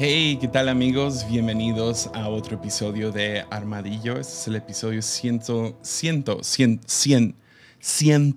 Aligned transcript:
Hey, 0.00 0.38
¿qué 0.40 0.46
tal 0.46 0.68
amigos? 0.68 1.26
Bienvenidos 1.28 2.08
a 2.14 2.28
otro 2.28 2.54
episodio 2.54 3.10
de 3.10 3.44
Armadillo. 3.50 4.12
Este 4.12 4.32
es 4.32 4.46
el 4.46 4.54
episodio 4.54 5.02
100, 5.02 5.42
100, 5.82 6.24
100, 6.40 6.80
100, 6.86 7.34
100 7.80 8.36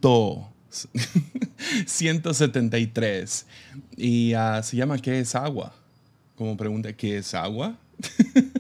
173. 1.86 3.46
Y 3.96 4.34
uh, 4.34 4.64
se 4.64 4.76
llama 4.76 4.98
¿Qué 4.98 5.20
es 5.20 5.36
agua? 5.36 5.72
Como 6.36 6.58
pregunta, 6.58 6.94
¿qué 6.94 7.20
es 7.20 7.36
agua? 7.36 7.78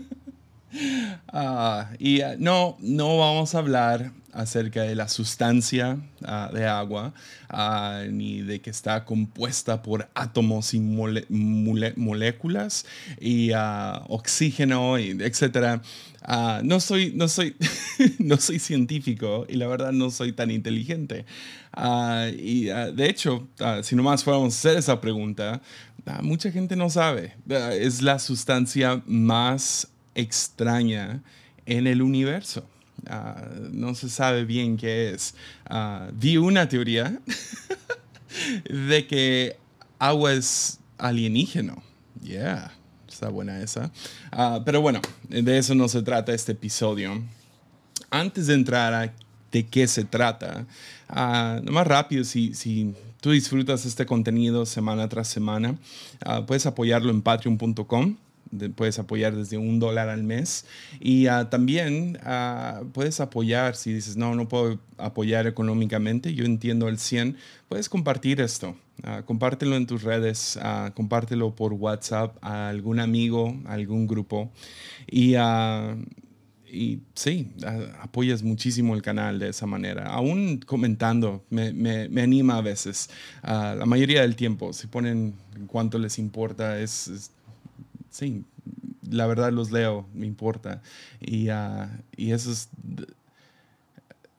uh, 1.33 1.83
y 1.99 2.21
uh, 2.21 2.35
no, 2.37 2.77
no 2.79 3.17
vamos 3.17 3.55
a 3.55 3.59
hablar 3.59 4.11
acerca 4.33 4.83
de 4.83 4.95
la 4.95 5.09
sustancia 5.09 5.99
uh, 6.21 6.53
de 6.53 6.65
agua, 6.65 7.13
ni 8.09 8.41
de 8.41 8.61
que 8.61 8.69
está 8.69 9.03
compuesta 9.03 9.81
por 9.81 10.09
átomos 10.15 10.73
y 10.73 10.79
moléculas 10.79 12.85
y 13.19 13.51
oxígeno, 14.07 14.97
etc. 14.97 15.81
no, 16.63 16.79
soy, 16.79 17.11
no, 17.13 17.27
soy, 17.27 17.57
no 18.19 18.37
soy 18.37 18.59
científico 18.59 19.45
y 19.49 19.57
la 19.57 19.67
verdad 19.67 19.91
no 19.91 20.11
soy 20.11 20.31
tan 20.31 20.49
inteligente. 20.49 21.25
y 22.37 22.67
de 22.67 23.09
hecho, 23.09 23.49
si 23.83 23.97
nomás 23.97 24.23
fuéramos 24.23 24.53
a 24.53 24.57
hacer 24.57 24.77
esa 24.77 25.01
pregunta, 25.01 25.61
mucha 26.21 26.51
gente 26.51 26.77
no 26.77 26.89
sabe. 26.89 27.35
es 27.49 28.01
la 28.01 28.17
sustancia 28.17 29.03
más 29.05 29.89
extraña 30.15 31.21
en 31.65 31.87
el 31.87 32.01
universo. 32.01 32.65
Uh, 33.09 33.69
no 33.71 33.95
se 33.95 34.09
sabe 34.09 34.45
bien 34.45 34.77
qué 34.77 35.11
es. 35.11 35.33
Uh, 35.69 36.11
vi 36.13 36.37
una 36.37 36.69
teoría 36.69 37.19
de 38.69 39.07
que 39.07 39.57
agua 39.97 40.33
es 40.33 40.79
alienígeno. 40.97 41.81
Yeah, 42.21 42.71
está 43.07 43.29
buena 43.29 43.61
esa. 43.61 43.91
Uh, 44.31 44.63
pero 44.63 44.81
bueno, 44.81 45.01
de 45.29 45.57
eso 45.57 45.73
no 45.73 45.87
se 45.87 46.03
trata 46.03 46.33
este 46.33 46.51
episodio. 46.51 47.23
Antes 48.11 48.47
de 48.47 48.53
entrar 48.53 48.93
a 48.93 49.13
de 49.51 49.65
qué 49.67 49.85
se 49.85 50.05
trata, 50.05 50.65
más 51.09 51.85
rápido, 51.85 52.23
si, 52.23 52.53
si 52.53 52.93
tú 53.19 53.31
disfrutas 53.31 53.85
este 53.85 54.05
contenido 54.05 54.65
semana 54.65 55.09
tras 55.09 55.27
semana, 55.27 55.75
puedes 56.47 56.65
apoyarlo 56.65 57.11
en 57.11 57.21
patreon.com 57.21 58.15
puedes 58.75 58.99
apoyar 58.99 59.35
desde 59.35 59.57
un 59.57 59.79
dólar 59.79 60.09
al 60.09 60.23
mes. 60.23 60.65
Y 60.99 61.27
uh, 61.27 61.45
también 61.45 62.19
uh, 62.25 62.85
puedes 62.91 63.19
apoyar, 63.19 63.75
si 63.75 63.93
dices, 63.93 64.17
no, 64.17 64.35
no 64.35 64.47
puedo 64.47 64.79
apoyar 64.97 65.47
económicamente, 65.47 66.33
yo 66.33 66.45
entiendo 66.45 66.87
el 66.87 66.97
100, 66.97 67.37
puedes 67.69 67.89
compartir 67.89 68.41
esto. 68.41 68.75
Uh, 69.03 69.23
compártelo 69.25 69.75
en 69.77 69.87
tus 69.87 70.03
redes, 70.03 70.59
compártelo 70.93 71.55
por 71.55 71.73
WhatsApp 71.73 72.37
a 72.41 72.69
algún 72.69 72.99
amigo, 72.99 73.57
a 73.65 73.73
algún 73.73 74.05
grupo. 74.05 74.51
Y, 75.09 75.33
y 76.71 76.99
sí, 77.15 77.51
apoyas 77.99 78.43
muchísimo 78.43 78.93
el 78.93 79.01
canal 79.01 79.39
de 79.39 79.49
esa 79.49 79.65
manera. 79.65 80.07
Aún 80.07 80.59
comentando, 80.59 81.43
me, 81.49 81.73
me, 81.73 82.09
me 82.09 82.21
anima 82.21 82.57
a 82.57 82.61
veces. 82.61 83.09
la 83.43 83.85
mayoría 83.87 84.21
del 84.21 84.35
tiempo, 84.35 84.71
si 84.71 84.85
ponen 84.85 85.33
cuánto 85.65 85.97
les 85.97 86.19
importa, 86.19 86.79
es, 86.79 87.07
es 87.07 87.31
sí, 88.11 88.45
la 89.09 89.25
verdad 89.25 89.51
los 89.51 89.71
leo, 89.71 90.07
me 90.13 90.27
importa. 90.27 90.81
Y, 91.19 91.49
uh, 91.49 91.87
y 92.15 92.31
eso 92.31 92.51
es... 92.51 92.69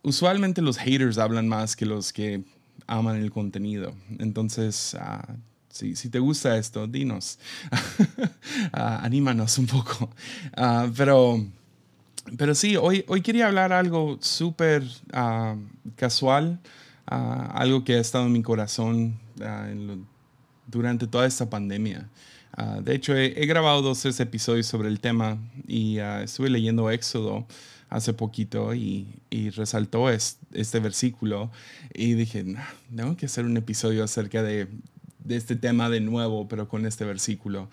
Usualmente 0.03 0.62
los 0.62 0.78
haters 0.78 1.19
hablan 1.19 1.48
más 1.48 1.77
que 1.77 1.87
los 1.87 2.12
que 2.12 2.43
aman 2.87 3.17
el 3.17 3.31
contenido. 3.31 3.95
Entonces, 4.19 4.97
uh, 5.00 5.33
si, 5.69 5.95
te 5.95 6.19
gusta 6.19 6.56
esto, 6.56 6.87
dinos. 6.87 7.38
uh, 7.72 8.27
anímanos 8.72 9.59
un 9.59 9.66
poco. 9.66 10.11
pero, 10.97 11.44
pero 12.37 12.55
sí, 12.55 12.77
hoy, 12.77 13.05
hoy 13.09 13.22
quería 13.22 13.47
hablar 13.47 13.72
algo 13.72 14.19
súper 14.21 14.84
casual, 15.97 16.61
algo 17.06 17.84
que 17.84 17.94
ha 17.94 18.00
estado 18.00 18.27
en 18.27 18.32
mi 18.32 18.43
corazón 18.43 19.19
durante 20.66 21.06
toda 21.06 21.27
esta 21.27 21.49
pandemia. 21.49 22.09
Uh, 22.56 22.82
de 22.82 22.94
hecho, 22.94 23.16
he, 23.16 23.46
grabado 23.46 23.80
dos 23.80 24.04
episodios 24.20 24.66
sobre 24.66 24.88
el 24.88 25.00
tema 25.00 25.38
y 25.66 25.98
uh, 26.00 26.20
estuve 26.22 26.50
leyendo 26.50 26.90
Éxodo 26.90 27.46
hace 27.88 28.12
poquito 28.12 28.74
y, 28.74 29.06
resaltó 29.54 30.10
es, 30.10 30.38
este 30.52 30.80
versículo 30.80 31.50
y 31.94 32.14
dije, 32.14 32.44
no, 32.44 32.60
tengo 32.94 33.16
que 33.16 33.26
hacer 33.26 33.44
un 33.44 33.56
episodio 33.56 34.04
acerca 34.04 34.42
de, 34.42 34.66
de, 35.18 35.36
este 35.36 35.56
tema 35.56 35.88
de 35.88 36.00
nuevo, 36.00 36.48
pero 36.48 36.68
con 36.68 36.86
este 36.86 37.04
versículo. 37.04 37.68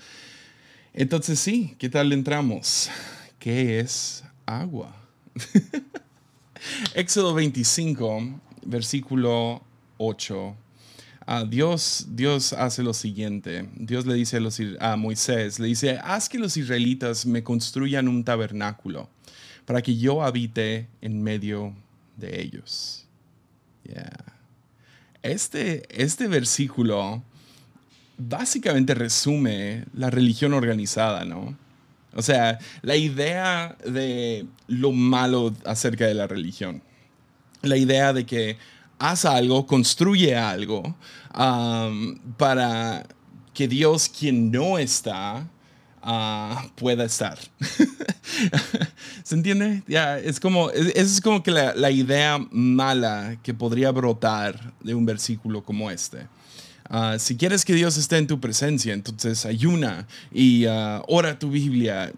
Entonces 0.93 1.39
sí, 1.39 1.75
¿qué 1.77 1.89
tal 1.89 2.11
entramos? 2.11 2.89
¿Qué 3.37 3.79
es 3.79 4.23
agua? 4.45 4.95
Éxodo 6.95 7.33
25, 7.33 8.41
versículo 8.65 9.61
8 9.97 10.55
Dios, 11.47 12.07
Dios 12.09 12.53
hace 12.53 12.81
lo 12.81 12.93
siguiente. 12.93 13.69
Dios 13.75 14.05
le 14.05 14.15
dice 14.15 14.37
a, 14.37 14.39
los, 14.39 14.59
a 14.79 14.95
Moisés, 14.95 15.59
le 15.59 15.67
dice, 15.67 15.99
haz 16.03 16.27
que 16.27 16.39
los 16.39 16.57
israelitas 16.57 17.25
me 17.25 17.43
construyan 17.43 18.07
un 18.07 18.23
tabernáculo 18.23 19.09
para 19.65 19.83
que 19.83 19.95
yo 19.95 20.23
habite 20.23 20.87
en 21.01 21.21
medio 21.21 21.75
de 22.17 22.41
ellos. 22.41 23.05
Este, 25.21 25.83
este 25.89 26.27
versículo 26.27 27.23
básicamente 28.17 28.95
resume 28.95 29.85
la 29.93 30.09
religión 30.09 30.53
organizada, 30.53 31.25
¿no? 31.25 31.55
O 32.15 32.21
sea, 32.23 32.57
la 32.81 32.95
idea 32.95 33.77
de 33.85 34.47
lo 34.67 34.91
malo 34.91 35.53
acerca 35.65 36.07
de 36.07 36.15
la 36.15 36.25
religión. 36.25 36.81
La 37.61 37.77
idea 37.77 38.13
de 38.13 38.25
que 38.25 38.57
haz 38.99 39.25
algo, 39.25 39.65
construye 39.65 40.35
algo 40.35 40.95
para 42.37 43.05
que 43.53 43.67
Dios, 43.67 44.09
quien 44.09 44.51
no 44.51 44.77
está, 44.77 45.47
ah, 46.01 46.65
pueda 46.75 47.05
estar. 47.05 47.37
¿Se 49.23 49.35
entiende? 49.35 49.83
Ya, 49.87 50.17
es 50.17 50.39
como, 50.39 50.69
es, 50.69 50.95
es 50.95 51.21
como 51.21 51.43
que 51.43 51.51
la, 51.51 51.73
la, 51.75 51.91
idea 51.91 52.39
mala 52.51 53.37
que 53.43 53.53
podría 53.53 53.91
brotar 53.91 54.73
de 54.81 54.95
un 54.95 55.05
versículo 55.05 55.63
como 55.63 55.89
este. 55.91 56.27
Uh, 56.89 57.19
si 57.19 57.37
quieres 57.37 57.65
que 57.65 57.73
Dios 57.73 57.97
esté 57.97 58.17
en 58.17 58.25
tu 58.25 58.39
presencia, 58.39 58.93
entonces 58.93 59.45
ayuna 59.45 60.07
y 60.31 60.65
uh, 60.65 61.03
ora 61.07 61.37
tu 61.37 61.51
Biblia, 61.51 62.11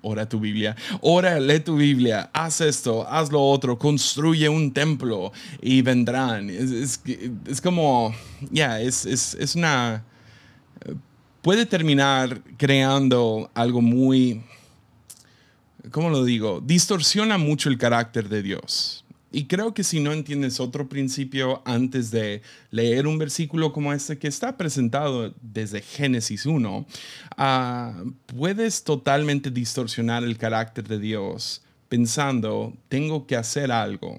ora 0.00 0.26
tu 0.26 0.40
Biblia, 0.40 0.74
ora, 1.02 1.38
lee 1.38 1.60
tu 1.60 1.76
Biblia, 1.76 2.30
haz 2.32 2.62
esto, 2.62 3.06
haz 3.08 3.30
lo 3.30 3.42
otro, 3.42 3.78
construye 3.78 4.48
un 4.48 4.72
templo 4.72 5.32
y 5.60 5.82
vendrán. 5.82 6.48
Es, 6.48 7.60
como, 7.62 8.14
ya, 8.50 8.80
es, 8.80 9.04
es, 9.04 9.54
una... 9.54 10.02
Puede 11.42 11.66
terminar 11.66 12.40
creando 12.56 13.50
algo 13.54 13.80
muy, 13.80 14.42
¿cómo 15.90 16.10
lo 16.10 16.24
digo? 16.24 16.60
Distorsiona 16.64 17.38
mucho 17.38 17.68
el 17.68 17.78
carácter 17.78 18.28
de 18.28 18.42
Dios. 18.42 19.05
Y 19.36 19.44
creo 19.44 19.74
que 19.74 19.84
si 19.84 20.00
no 20.00 20.14
entiendes 20.14 20.60
otro 20.60 20.88
principio 20.88 21.60
antes 21.66 22.10
de 22.10 22.40
leer 22.70 23.06
un 23.06 23.18
versículo 23.18 23.70
como 23.70 23.92
este 23.92 24.16
que 24.16 24.28
está 24.28 24.56
presentado 24.56 25.34
desde 25.42 25.82
Génesis 25.82 26.46
1, 26.46 26.86
ah, 27.36 28.02
puedes 28.24 28.82
totalmente 28.82 29.50
distorsionar 29.50 30.24
el 30.24 30.38
carácter 30.38 30.88
de 30.88 30.98
Dios 30.98 31.60
pensando, 31.90 32.72
tengo 32.88 33.26
que 33.26 33.36
hacer 33.36 33.70
algo 33.70 34.18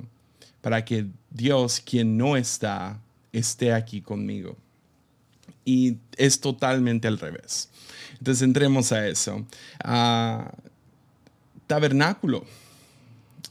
para 0.61 0.85
que 0.85 1.07
Dios, 1.31 1.81
quien 1.83 2.15
no 2.15 2.37
está, 2.37 3.01
esté 3.33 3.73
aquí 3.73 4.01
conmigo. 4.01 4.55
Y 5.65 5.97
es 6.15 6.39
totalmente 6.39 7.07
al 7.07 7.17
revés. 7.17 7.71
Entonces 8.19 8.43
entremos 8.43 8.91
a 8.91 9.07
eso. 9.07 9.43
Ah, 9.83 10.53
tabernáculo 11.65 12.45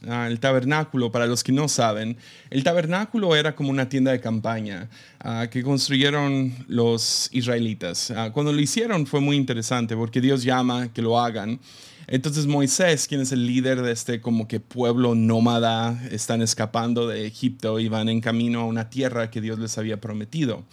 Ah, 0.05 0.27
el 0.27 0.39
tabernáculo, 0.39 1.11
para 1.11 1.25
los 1.25 1.43
que 1.43 1.51
no 1.51 1.67
saben, 1.67 2.17
el 2.51 2.63
tabernáculo 2.63 3.35
era 3.35 3.55
como 3.55 3.71
una 3.71 3.89
tienda 3.89 4.11
de 4.11 4.19
campaña 4.19 4.89
ah, 5.19 5.47
que 5.49 5.63
construyeron 5.63 6.53
los 6.67 7.29
israelitas. 7.31 8.11
Ah, 8.11 8.29
cuando 8.31 8.53
lo 8.53 8.59
hicieron 8.59 9.07
fue 9.07 9.21
muy 9.21 9.35
interesante 9.35 9.95
porque 9.95 10.21
Dios 10.21 10.43
llama 10.43 10.93
que 10.93 11.01
lo 11.01 11.19
hagan. 11.19 11.59
Entonces 12.05 12.45
Moisés, 12.45 13.07
quien 13.07 13.21
es 13.21 13.31
el 13.31 13.45
líder 13.47 13.81
de 13.81 13.91
este 13.91 14.21
como 14.21 14.47
que 14.47 14.59
pueblo 14.59 15.15
nómada, 15.15 15.99
están 16.11 16.41
escapando 16.41 17.07
de 17.07 17.25
Egipto 17.25 17.79
y 17.79 17.89
van 17.89 18.07
en 18.07 18.21
camino 18.21 18.61
a 18.61 18.65
una 18.65 18.89
tierra 18.89 19.31
que 19.31 19.41
Dios 19.41 19.57
les 19.59 19.77
había 19.77 19.99
prometido. 19.99 20.63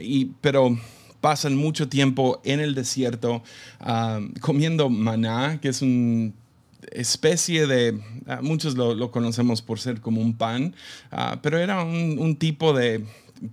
y, 0.00 0.26
pero 0.40 0.78
pasan 1.20 1.54
mucho 1.54 1.88
tiempo 1.88 2.40
en 2.44 2.60
el 2.60 2.74
desierto 2.74 3.42
comiendo 4.40 4.88
maná, 4.88 5.60
que 5.60 5.68
es 5.68 5.82
un 5.82 6.34
especie 6.90 7.66
de, 7.66 8.00
ah, 8.26 8.40
muchos 8.42 8.74
lo, 8.74 9.10
conocemos 9.10 9.62
por 9.62 9.78
ser 9.78 10.00
como 10.00 10.20
un 10.20 10.36
pan, 10.36 10.74
ah, 11.10 11.38
pero 11.42 11.58
era 11.58 11.82
un, 11.82 12.36
tipo 12.36 12.72
de 12.72 13.04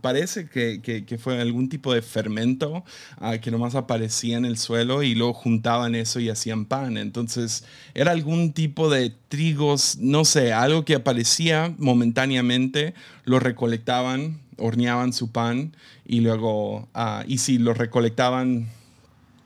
parece 0.02 0.48
que, 0.48 0.82
que, 0.82 1.18
fue 1.18 1.42
algún 1.42 1.68
tipo 1.68 1.94
de 1.94 2.02
fermento 2.02 2.84
uh, 3.20 3.40
que 3.42 3.50
nomás 3.50 3.74
aparecía 3.74 4.38
en 4.38 4.46
el 4.46 4.58
suelo 4.58 5.02
y 5.02 5.16
luego 5.16 5.34
juntaban 5.34 5.96
eso 5.96 6.20
y 6.20 6.30
hacían 6.30 6.66
pan. 6.66 6.98
Entonces 6.98 7.66
era 7.96 8.12
algún 8.12 8.54
tipo 8.54 8.90
de 8.90 9.12
trigos, 9.30 9.98
no 10.00 10.26
sé, 10.26 10.54
algo 10.54 10.86
que 10.86 10.96
aparecía 10.96 11.74
momentáneamente, 11.80 12.94
lo 13.26 13.40
recolectaban, 13.40 14.40
horneaban 14.58 15.12
su 15.12 15.32
pan 15.32 15.76
y 16.06 16.22
luego, 16.22 16.88
y 17.28 17.40
si 17.40 17.58
lo 17.58 17.74
recolectaban 17.74 18.70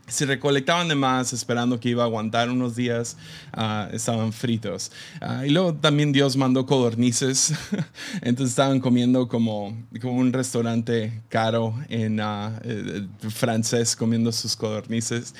si 0.08 0.26
recolectaban 0.26 0.90
de 0.90 0.96
más 0.96 1.32
esperando 1.32 1.80
que 1.80 1.90
iba 1.90 2.04
a 2.04 2.06
aguantar 2.06 2.50
unos 2.50 2.76
días, 2.76 3.16
ah, 3.54 3.88
estaban 3.94 4.34
fritos. 4.34 4.92
Ah, 5.22 5.46
y 5.46 5.50
luego 5.50 5.74
también 5.74 6.12
Dios 6.12 6.36
mandó 6.36 6.66
codornices, 6.66 7.54
entonces 8.22 8.52
estaban 8.52 8.80
comiendo 8.80 9.28
como, 9.28 9.76
como 10.02 10.18
un 10.18 10.34
restaurante 10.34 11.22
caro 11.30 11.74
en 11.88 12.20
uh, 12.20 13.30
francés, 13.30 13.96
comiendo 13.96 14.32
sus 14.32 14.56
codornices. 14.56 15.34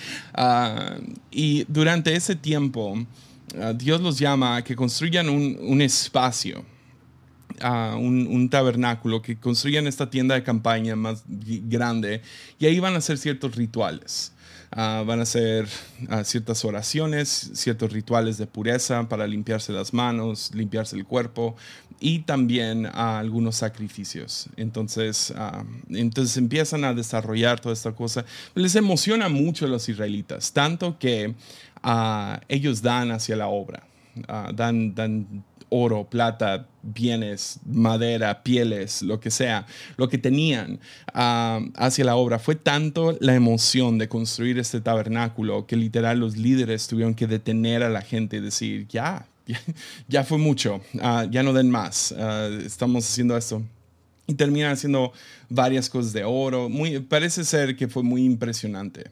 y 1.30 1.66
durante 1.68 2.16
ese 2.16 2.36
tiempo, 2.36 2.98
Dios 3.76 4.02
los 4.02 4.18
llama 4.18 4.58
a 4.58 4.64
que 4.64 4.76
construyan 4.76 5.30
un, 5.30 5.58
un 5.62 5.82
espacio. 5.82 6.64
un, 7.62 8.28
un, 8.28 8.50
tabernáculo, 8.50 9.22
que 9.22 9.38
construyan 9.38 9.88
esta 9.88 10.10
tienda 10.10 10.36
de 10.36 10.44
campaña 10.44 10.96
más 10.96 11.24
grande 11.28 12.22
y 12.58 12.66
ahí 12.66 12.80
van 12.80 12.96
a 12.96 12.98
hacer 12.98 13.18
ciertos 13.18 13.56
rituales. 13.56 14.34
Ah, 14.76 15.04
van 15.06 15.20
a 15.20 15.24
hacer 15.24 15.68
ah, 16.10 16.24
ciertas 16.24 16.66
oraciones, 16.66 17.52
ciertos 17.54 17.94
rituales 17.94 18.40
de 18.40 18.48
pureza 18.48 19.08
para 19.08 19.28
limpiarse 19.28 19.72
las 19.72 19.94
manos, 19.94 20.50
limpiarse 20.56 20.96
el 20.96 21.06
cuerpo 21.06 21.56
y 22.00 22.20
también 22.20 22.88
ah, 22.88 23.20
algunos 23.20 23.58
sacrificios. 23.58 24.50
Entonces, 24.58 25.32
entonces 25.90 26.38
empiezan 26.38 26.86
a 26.86 26.94
desarrollar 26.96 27.60
toda 27.60 27.74
esta 27.74 27.92
cosa. 27.92 28.26
Les 28.56 28.76
emociona 28.76 29.30
mucho 29.30 29.66
a 29.66 29.68
los 29.68 29.88
israelitas, 29.90 30.52
tanto 30.54 30.98
que 30.98 31.36
ellos 32.48 32.82
dan 32.82 33.12
hacia 33.12 33.36
la 33.36 33.48
obra. 33.48 33.84
dan, 34.56 34.96
dan 34.96 35.44
oro, 35.76 36.08
plata, 36.08 36.68
bienes, 36.84 37.60
madera, 37.66 38.44
pieles, 38.44 39.02
lo 39.02 39.20
que 39.20 39.32
sea, 39.32 39.66
lo 39.98 40.08
que 40.08 40.20
tenían 40.20 40.80
ah, 41.14 41.62
hacia 41.76 42.06
la 42.06 42.16
obra. 42.16 42.38
Fue 42.38 42.56
tanto 42.56 43.18
la 43.20 43.34
emoción 43.34 43.98
de 43.98 44.08
construir 44.08 44.60
este 44.60 44.82
tabernáculo 44.82 45.66
que 45.66 45.76
literal 45.76 46.20
los 46.20 46.38
líderes 46.38 46.88
tuvieron 46.88 47.16
que 47.16 47.26
detener 47.26 47.82
a 47.82 47.90
la 47.90 48.02
gente 48.02 48.38
y 48.38 48.42
decir, 48.42 48.88
ya, 48.88 49.26
ya, 50.08 50.24
fue 50.24 50.38
mucho, 50.38 50.82
ah, 51.02 51.26
ya 51.30 51.42
no 51.42 51.54
den 51.54 51.72
más, 51.72 52.14
ah, 52.16 52.50
estamos 52.64 53.10
haciendo 53.10 53.36
esto. 53.36 53.64
Y 54.28 54.36
terminan 54.36 54.72
haciendo 54.72 55.12
varias 55.50 55.90
cosas 55.90 56.14
de 56.14 56.24
oro. 56.24 56.70
Parece 57.10 57.44
ser 57.44 57.76
que 57.76 57.90
fue 57.90 58.04
muy 58.04 58.24
impresionante 58.24 59.12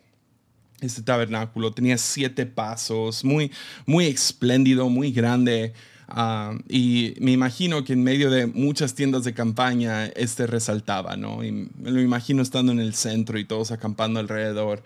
este 0.82 1.02
tabernáculo. 1.02 1.72
Tenía 1.72 1.98
siete 1.98 2.46
pasos, 2.46 3.24
muy, 3.24 3.52
muy 3.86 4.08
espléndido, 4.08 4.90
muy 4.90 5.12
grande. 5.12 5.74
Ah, 6.14 6.58
y 6.68 7.14
me 7.22 7.32
imagino 7.32 7.86
que 7.86 7.94
en 7.94 8.04
medio 8.04 8.30
de 8.30 8.46
muchas 8.46 8.96
tiendas 8.96 9.24
de 9.24 9.34
campaña 9.34 10.08
este 10.08 10.46
resaltaba, 10.46 11.16
¿no? 11.16 11.42
Y 11.42 11.54
me 11.54 11.90
lo 11.90 12.02
imagino 12.02 12.42
estando 12.42 12.74
en 12.74 12.82
el 12.82 12.96
centro 12.96 13.40
y 13.40 13.46
todos 13.46 13.72
acampando 13.72 14.20
alrededor. 14.20 14.84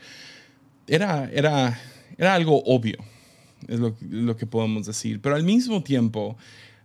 Era, 0.86 1.28
era, 1.34 1.80
era 2.20 2.36
algo 2.36 2.62
obvio, 2.66 2.98
es 3.68 3.80
lo, 3.80 4.38
que 4.38 4.46
podemos 4.46 4.86
decir. 4.86 5.20
Pero 5.20 5.36
al 5.36 5.44
mismo 5.44 5.82
tiempo, 5.82 6.38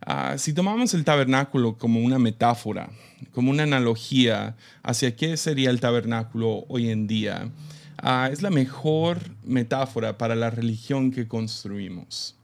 ah, 0.06 0.38
si 0.38 0.54
tomamos 0.54 0.94
el 0.94 1.04
tabernáculo 1.04 1.76
como 1.76 2.00
una 2.00 2.18
metáfora, 2.18 2.88
como 3.32 3.50
una 3.50 3.64
analogía 3.64 4.56
hacia 4.82 5.16
qué 5.16 5.36
sería 5.36 5.68
el 5.68 5.80
tabernáculo 5.80 6.64
hoy 6.68 6.88
en 6.88 7.06
día, 7.06 7.50
ah, 7.98 8.30
es 8.32 8.40
la 8.40 8.50
mejor 8.50 9.18
metáfora 9.44 10.16
para 10.16 10.34
la 10.34 10.48
religión 10.48 11.10
que 11.10 11.28
construimos. 11.28 12.39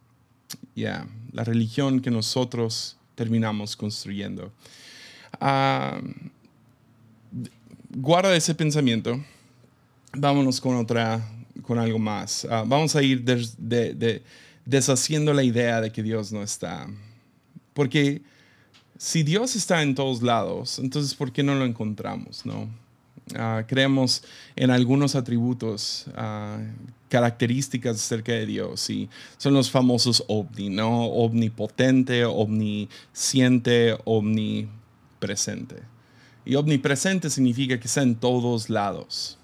Ya, 0.74 1.06
la 1.32 1.44
religión 1.44 2.00
que 2.00 2.10
nosotros 2.10 2.96
terminamos 3.14 3.76
construyendo. 3.76 4.52
Ah, 5.40 6.00
guarda 7.90 8.34
ese 8.36 8.54
pensamiento. 8.54 9.22
Vámonos 10.12 10.60
con 10.60 10.76
otra, 10.76 11.26
con 11.62 11.78
algo 11.78 11.98
más. 11.98 12.46
Ah, 12.50 12.64
vamos 12.66 12.94
a 12.94 13.02
ir 13.02 13.24
deshaciendo 14.64 15.32
la 15.32 15.42
idea 15.42 15.80
de 15.80 15.90
que 15.90 16.02
Dios 16.02 16.32
no 16.32 16.42
está. 16.42 16.86
Porque 17.74 18.22
si 18.98 19.22
Dios 19.22 19.56
está 19.56 19.82
en 19.82 19.94
todos 19.94 20.22
lados, 20.22 20.78
entonces 20.78 21.14
¿por 21.14 21.32
qué 21.32 21.42
no 21.42 21.54
lo 21.54 21.64
encontramos? 21.64 22.46
No? 22.46 22.68
Ah, 23.34 23.64
creemos 23.66 24.22
en 24.54 24.70
algunos 24.70 25.16
atributos, 25.16 26.06
uh, 26.16 26.62
características 27.08 27.96
acerca 27.96 28.32
de 28.32 28.46
Dios 28.46 28.88
y 28.88 29.08
son 29.36 29.54
los 29.54 29.70
famosos 29.70 30.22
ovni, 30.28 30.70
¿no? 30.70 31.06
Omnipotente, 31.06 32.24
omnisciente, 32.24 33.96
omnipresente. 34.04 35.76
Y 36.44 36.54
omnipresente 36.54 37.28
significa 37.28 37.80
que 37.80 37.88
está 37.88 38.02
en 38.02 38.14
todos 38.14 38.70
lados. 38.70 39.38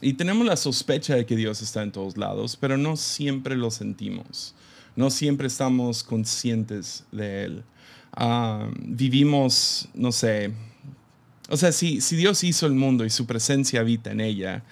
Y 0.00 0.14
tenemos 0.14 0.46
la 0.46 0.56
sospecha 0.56 1.14
de 1.14 1.26
que 1.26 1.36
Dios 1.36 1.60
está 1.60 1.82
en 1.82 1.92
todos 1.92 2.16
lados, 2.16 2.56
pero 2.56 2.78
no 2.78 2.96
siempre 2.96 3.56
lo 3.56 3.70
sentimos. 3.70 4.54
No 4.96 5.10
siempre 5.10 5.48
estamos 5.48 6.02
conscientes 6.02 7.04
de 7.12 7.44
Él. 7.44 7.64
Ah, 8.12 8.70
vivimos, 8.80 9.88
no 9.94 10.12
sé, 10.12 10.52
o 11.48 11.56
sea, 11.56 11.72
si, 11.72 12.00
si 12.00 12.16
Dios 12.16 12.44
hizo 12.44 12.66
el 12.66 12.74
mundo 12.74 13.04
y 13.04 13.10
su 13.10 13.26
presencia 13.26 13.80
habita 13.80 14.10
en 14.10 14.20
ella, 14.20 14.62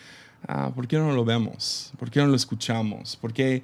ah, 0.47 0.71
¿por 0.75 0.87
qué 0.87 0.99
no 0.99 1.13
lo 1.13 1.25
vemos? 1.25 1.93
¿Por 1.99 2.11
qué 2.11 2.21
no 2.21 2.27
lo 2.27 2.37
escuchamos? 2.37 3.17
¿Por 3.17 3.33
qué, 3.33 3.63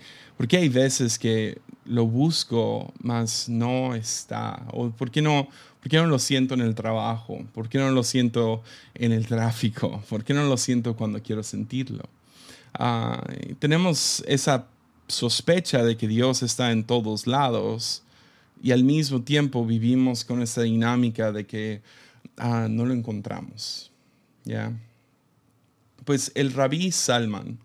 hay 0.53 0.69
veces 0.69 1.19
que 1.19 1.61
lo 1.85 2.07
busco, 2.07 2.93
mas 3.01 3.49
no 3.49 3.95
está? 3.95 4.67
¿O 4.73 4.89
por 4.91 5.11
qué 5.11 5.21
no, 5.21 5.49
por 5.81 5.91
qué 5.91 5.99
no 5.99 6.07
lo 6.07 6.19
siento 6.19 6.55
en 6.55 6.63
el 6.63 6.75
trabajo? 6.75 7.45
¿Por 7.53 7.69
qué 7.69 7.79
no 7.79 7.91
lo 7.91 8.03
siento 8.03 8.63
en 8.95 9.13
el 9.13 9.27
tráfico? 9.27 10.03
¿Por 10.09 10.25
qué 10.25 10.33
no 10.33 10.45
lo 10.45 10.57
siento 10.57 10.97
cuando 10.97 11.23
quiero 11.23 11.43
sentirlo? 11.43 12.09
Ah, 12.73 13.23
tenemos 13.59 14.25
esa 14.27 14.67
sospecha 15.07 15.85
de 15.85 15.99
que 15.99 16.09
Dios 16.09 16.43
está 16.43 16.73
en 16.73 16.85
todos 16.85 17.27
lados 17.27 18.03
y 18.63 18.71
al 18.71 18.85
mismo 18.85 19.21
tiempo 19.21 19.67
vivimos 19.67 20.25
con 20.25 20.41
esa 20.41 20.63
dinámica 20.63 21.33
de 21.33 21.45
que 21.45 21.83
ah, 22.37 22.69
no 22.71 22.87
lo 22.87 22.95
encontramos. 22.95 23.91
¿ya? 24.45 24.73
Pues 26.05 26.33
el 26.35 26.53
rabí 26.53 26.91
Salman 26.91 27.59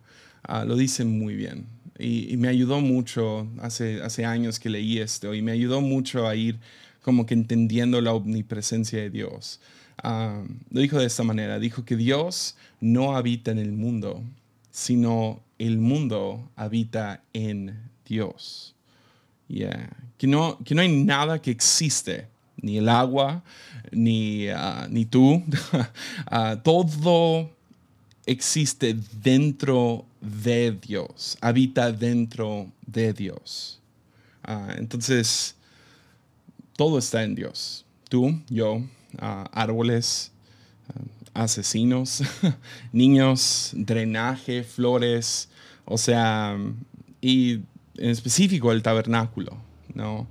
ah, 0.44 0.66
lo 0.66 0.76
dice 0.76 1.06
muy 1.06 1.36
bien 1.36 1.66
y, 2.00 2.38
me 2.38 2.48
ayudó 2.48 2.82
mucho 2.82 3.48
hace, 3.60 4.02
hace 4.02 4.26
años 4.26 4.60
que 4.60 4.70
leí 4.70 5.00
esto 5.00 5.34
y 5.34 5.42
me 5.42 5.52
ayudó 5.52 5.82
mucho 5.82 6.28
a 6.28 6.36
ir 6.36 6.60
como 7.02 7.26
que 7.26 7.34
entendiendo 7.34 8.02
la 8.02 8.14
omnipresencia 8.14 9.00
de 9.00 9.10
Dios. 9.10 9.60
Ah, 10.04 10.44
lo 10.70 10.82
dijo 10.82 11.00
de 11.00 11.06
esta 11.06 11.24
manera, 11.24 11.60
dijo 11.60 11.86
que 11.86 11.96
Dios 11.96 12.56
no 12.80 13.16
habita 13.16 13.52
en 13.52 13.60
el 13.60 13.72
mundo, 13.72 14.24
sino 14.72 15.42
el 15.58 15.78
mundo 15.80 16.52
habita 16.56 17.24
en 17.34 17.80
Dios. 18.06 18.76
Yeah. 19.48 19.90
Que, 20.18 20.28
no, 20.28 20.60
que 20.64 20.76
no 20.76 20.82
hay 20.82 21.04
nada 21.04 21.42
que 21.42 21.52
existe 21.52 22.28
ni 22.62 22.78
el 22.78 22.90
agua, 22.90 23.44
ni, 23.92 24.48
ah, 24.50 24.88
ni 24.90 25.06
tú. 25.06 25.44
Ah, 26.30 26.58
todo 26.64 27.50
existe 28.26 28.96
dentro 29.24 30.06
de 30.22 30.72
Dios, 30.72 31.38
habita 31.42 31.92
dentro 31.92 32.68
de 32.86 33.14
Dios. 33.14 33.80
Ah, 34.44 34.74
entonces, 34.78 35.56
todo 36.76 36.98
está 37.00 37.24
en 37.24 37.36
Dios. 37.36 37.86
Tú, 38.10 38.42
yo, 38.50 38.82
árboles, 39.20 40.32
asesinos, 41.34 42.24
niños, 42.92 43.72
drenaje, 43.74 44.64
flores, 44.64 45.50
o 45.86 45.98
sea, 45.98 46.58
y 47.22 47.54
en 47.98 48.10
específico 48.10 48.72
el 48.72 48.82
tabernáculo, 48.82 49.58
¿no? 49.94 50.28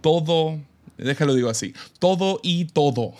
todo 0.00 0.60
déjalo 0.98 1.34
digo 1.34 1.48
así, 1.48 1.74
todo 1.98 2.40
y 2.42 2.66
todo 2.66 3.14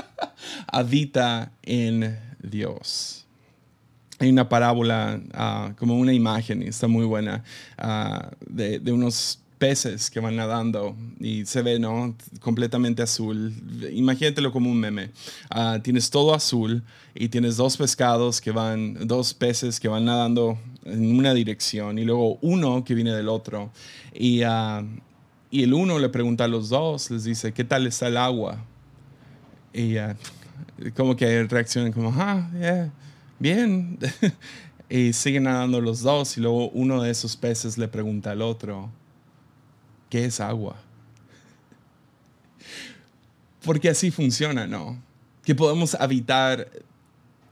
habita 0.66 1.52
en 1.62 2.18
Dios. 2.42 3.26
Hay 4.18 4.28
una 4.28 4.48
parábola, 4.48 5.20
ah, 5.32 5.72
como 5.78 5.98
una 5.98 6.12
imagen, 6.12 6.62
y 6.62 6.66
está 6.66 6.88
muy 6.88 7.06
buena, 7.06 7.42
ah, 7.78 8.30
de, 8.46 8.80
unos 8.92 9.40
peces 9.58 10.10
que 10.10 10.20
van 10.20 10.36
nadando 10.36 10.96
y 11.18 11.44
se 11.46 11.62
ve, 11.62 11.78
¿no? 11.78 12.16
Completamente 12.40 13.02
azul. 13.02 13.52
Imagínatelo 13.92 14.52
como 14.52 14.70
un 14.70 14.78
meme. 14.78 15.10
Ah, 15.50 15.78
tienes 15.82 16.10
todo 16.10 16.34
azul 16.34 16.82
y 17.14 17.28
tienes 17.28 17.56
dos 17.56 17.76
pescados 17.76 18.40
que 18.40 18.52
van, 18.52 19.06
dos 19.06 19.34
peces 19.34 19.78
que 19.78 19.88
van 19.88 20.06
nadando 20.06 20.58
en 20.84 21.16
una 21.16 21.34
dirección 21.34 21.98
y 21.98 22.04
luego 22.04 22.38
uno 22.40 22.84
que 22.84 22.94
viene 22.94 23.12
del 23.12 23.28
otro. 23.28 23.70
Y, 24.14 24.42
y 25.50 25.64
el 25.64 25.74
uno 25.74 25.98
le 25.98 26.08
pregunta 26.08 26.44
a 26.44 26.48
los 26.48 26.68
dos, 26.68 27.10
les 27.10 27.24
dice, 27.24 27.52
¿qué 27.52 27.64
tal 27.64 27.86
está 27.86 28.06
el 28.06 28.16
agua? 28.16 28.64
Y 29.72 29.96
como 30.94 31.16
que 31.16 31.44
reaccionan 31.44 31.92
como, 31.92 32.12
ah, 32.16 32.48
yeah, 32.58 32.92
bien. 33.38 33.98
y 34.88 35.12
siguen 35.12 35.44
nadando 35.44 35.80
los 35.80 36.00
dos 36.00 36.36
y 36.36 36.40
luego 36.40 36.68
uno 36.70 37.02
de 37.02 37.10
esos 37.10 37.36
peces 37.36 37.78
le 37.78 37.88
pregunta 37.88 38.32
al 38.32 38.42
otro, 38.42 38.90
¿qué 40.08 40.24
es 40.24 40.40
agua? 40.40 40.76
Porque 43.64 43.88
así 43.88 44.10
funciona, 44.10 44.66
¿no? 44.66 45.00
Que 45.44 45.54
podemos 45.54 45.94
habitar 45.94 46.68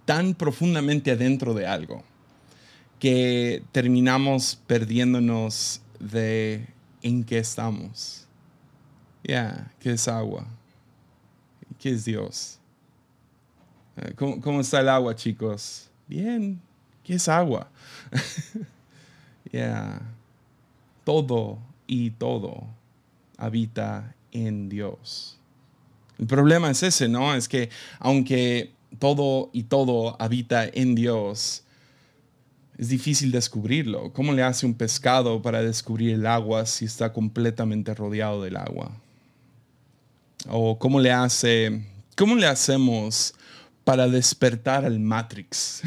tan 0.04 0.34
profundamente 0.34 1.10
adentro 1.10 1.52
de 1.52 1.66
algo 1.66 2.02
que 2.98 3.62
terminamos 3.72 4.58
perdiéndonos 4.66 5.82
de 6.00 6.66
en 7.08 7.24
qué 7.24 7.38
estamos. 7.38 8.26
Ya, 9.24 9.72
¿qué 9.80 9.92
es 9.92 10.06
agua? 10.06 10.46
¿Qué 11.78 11.90
es 11.90 12.04
Dios? 12.04 12.58
Eh, 13.96 14.12
¿Cómo, 14.14 14.40
¿Cómo, 14.40 14.60
está 14.60 14.80
el 14.80 14.88
agua, 14.88 15.16
chicos? 15.16 15.88
Bien, 16.06 16.60
¿qué 17.02 17.14
es 17.14 17.28
agua? 17.28 17.68
Ya, 19.50 20.02
todo 21.04 21.58
y 21.86 22.10
todo 22.10 22.66
habita 23.38 24.14
en 24.30 24.68
Dios. 24.68 25.38
El 26.18 26.26
problema 26.26 26.70
es 26.70 26.82
ese, 26.82 27.08
¿no? 27.08 27.34
Es 27.34 27.48
que 27.48 27.70
aunque 27.98 28.74
todo 28.98 29.48
y 29.54 29.62
todo 29.62 30.20
habita 30.20 30.66
en 30.66 30.94
Dios, 30.94 31.64
es 32.78 32.88
difícil 32.88 33.32
descubrirlo. 33.32 34.12
¿Cómo 34.12 34.32
le 34.32 34.44
hace 34.44 34.64
un 34.64 34.74
pescado 34.74 35.42
para 35.42 35.62
descubrir 35.62 36.14
el 36.14 36.26
agua 36.26 36.64
si 36.64 36.84
está 36.84 37.12
completamente 37.12 37.92
rodeado 37.92 38.42
del 38.42 38.56
agua? 38.56 38.92
O 40.48 40.78
cómo 40.78 41.00
le 41.00 41.10
hace, 41.10 41.82
cómo 42.16 42.36
le 42.36 42.46
hacemos 42.46 43.34
para 43.82 44.06
despertar 44.06 44.84
al 44.84 45.00
Matrix 45.00 45.82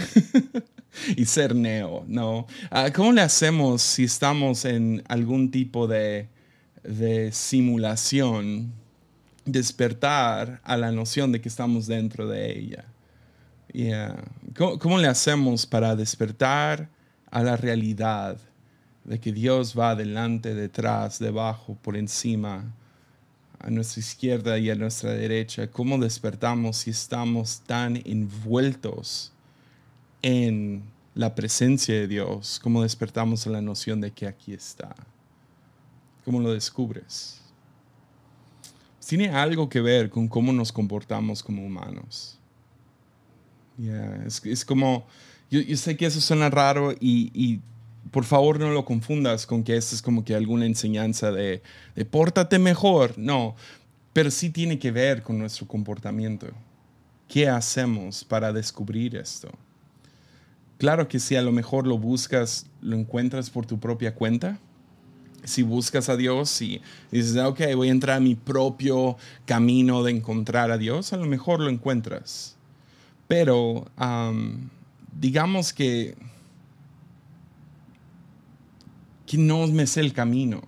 y 1.15 1.23
ser 1.25 1.55
Neo, 1.55 2.03
¿no? 2.07 2.45
Ah, 2.69 2.91
¿Cómo 2.93 3.13
le 3.13 3.21
hacemos 3.21 3.81
si 3.81 4.03
estamos 4.03 4.65
en 4.65 5.01
algún 5.07 5.49
tipo 5.49 5.87
de, 5.87 6.27
de 6.83 7.31
simulación 7.31 8.73
despertar 9.45 10.59
a 10.65 10.75
la 10.75 10.91
noción 10.91 11.31
de 11.31 11.39
que 11.39 11.47
estamos 11.47 11.87
dentro 11.87 12.27
de 12.27 12.59
ella? 12.59 12.90
¿Cómo, 14.79 14.97
le 14.97 15.07
hacemos 15.07 15.65
para 15.65 15.95
despertar 15.95 16.89
a 17.29 17.41
la 17.41 17.55
realidad 17.55 18.37
de 19.05 19.19
que 19.19 19.31
Dios 19.31 19.77
va 19.77 19.91
adelante, 19.91 20.53
detrás, 20.53 21.19
debajo, 21.19 21.77
por 21.81 21.95
encima, 21.95 22.73
a 23.59 23.69
nuestra 23.69 24.01
izquierda 24.01 24.57
y 24.57 24.69
a 24.69 24.75
nuestra 24.75 25.13
derecha? 25.13 25.67
¿Cómo 25.71 25.97
despertamos 25.97 26.77
si 26.77 26.89
estamos 26.89 27.61
tan 27.61 28.01
envueltos 28.05 29.31
en 30.21 30.83
la 31.15 31.33
presencia 31.33 31.95
de 31.95 32.07
Dios? 32.07 32.59
¿Cómo 32.61 32.83
despertamos 32.83 33.47
a 33.47 33.51
la 33.51 33.61
noción 33.61 34.01
de 34.01 34.11
que 34.11 34.27
aquí 34.27 34.53
está? 34.53 34.93
¿Cómo 36.25 36.41
lo 36.41 36.51
descubres? 36.51 37.39
Tiene 39.07 39.29
algo 39.29 39.69
que 39.69 39.81
ver 39.81 40.09
con 40.09 40.27
cómo 40.27 40.53
nos 40.53 40.71
comportamos 40.71 41.41
como 41.41 41.65
humanos. 41.65 42.37
Es, 44.25 44.65
como, 44.65 45.07
yo, 45.49 45.61
sé 45.77 45.97
que 45.97 46.05
eso 46.05 46.21
suena 46.21 46.49
raro 46.49 46.93
y, 46.99 47.59
por 48.09 48.25
favor 48.25 48.59
no 48.59 48.71
lo 48.71 48.83
confundas 48.83 49.45
con 49.45 49.63
que 49.63 49.77
esto 49.77 49.95
es 49.95 50.01
como 50.01 50.25
que 50.25 50.33
alguna 50.33 50.65
enseñanza 50.65 51.31
de, 51.31 51.61
de 51.95 52.03
pórtate 52.03 52.57
mejor. 52.59 53.17
No, 53.17 53.55
pero 54.11 54.31
sí 54.31 54.49
tiene 54.49 54.79
que 54.79 54.91
ver 54.91 55.21
con 55.21 55.37
nuestro 55.37 55.67
comportamiento. 55.67 56.47
¿Qué 57.27 57.47
hacemos 57.47 58.25
para 58.25 58.51
descubrir 58.51 59.15
esto? 59.15 59.49
Claro 60.81 61.07
que 61.07 61.19
si 61.19 61.35
a 61.35 61.43
lo 61.43 61.51
mejor 61.51 61.85
lo 61.85 61.97
buscas, 61.97 62.65
lo 62.81 62.97
encuentras 62.97 63.51
por 63.51 63.67
tu 63.67 63.79
propia 63.79 64.15
cuenta. 64.15 64.57
Si 65.43 65.61
buscas 65.61 66.09
a 66.09 66.17
Dios 66.17 66.59
y 66.61 66.81
dices, 67.11 67.37
ok, 67.37 67.61
voy 67.75 67.89
a 67.89 67.91
entrar 67.91 68.17
a 68.17 68.19
mi 68.19 68.33
propio 68.33 69.15
camino 69.45 70.03
de 70.03 70.11
encontrar 70.11 70.71
a 70.71 70.79
Dios, 70.79 71.13
a 71.13 71.17
lo 71.17 71.27
mejor 71.27 71.59
lo 71.59 71.69
encuentras. 71.69 72.57
Pero 73.31 73.85
digamos 75.17 75.71
que, 75.71 76.17
que 79.25 79.37
no 79.37 79.65
me 79.67 79.87
sé 79.87 80.01
el 80.01 80.11
camino. 80.11 80.61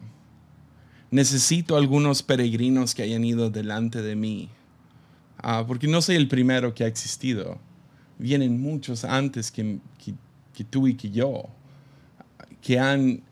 Necesito 1.11 1.75
algunos 1.75 2.23
peregrinos 2.23 2.95
que 2.95 3.03
hayan 3.03 3.25
ido 3.25 3.49
delante 3.49 4.01
de 4.01 4.15
mí, 4.15 4.47
ah, 5.39 5.65
porque 5.67 5.89
no 5.89 6.01
soy 6.01 6.15
el 6.15 6.29
primero 6.29 6.73
que 6.73 6.85
ha 6.85 6.87
existido. 6.87 7.59
Vienen 8.17 8.61
muchos 8.61 9.03
antes 9.03 9.51
que, 9.51 9.79
que 10.53 10.63
tú 10.63 10.87
y 10.87 10.95
que 10.95 11.11
yo, 11.11 11.49
que 12.61 12.79
han 12.79 13.23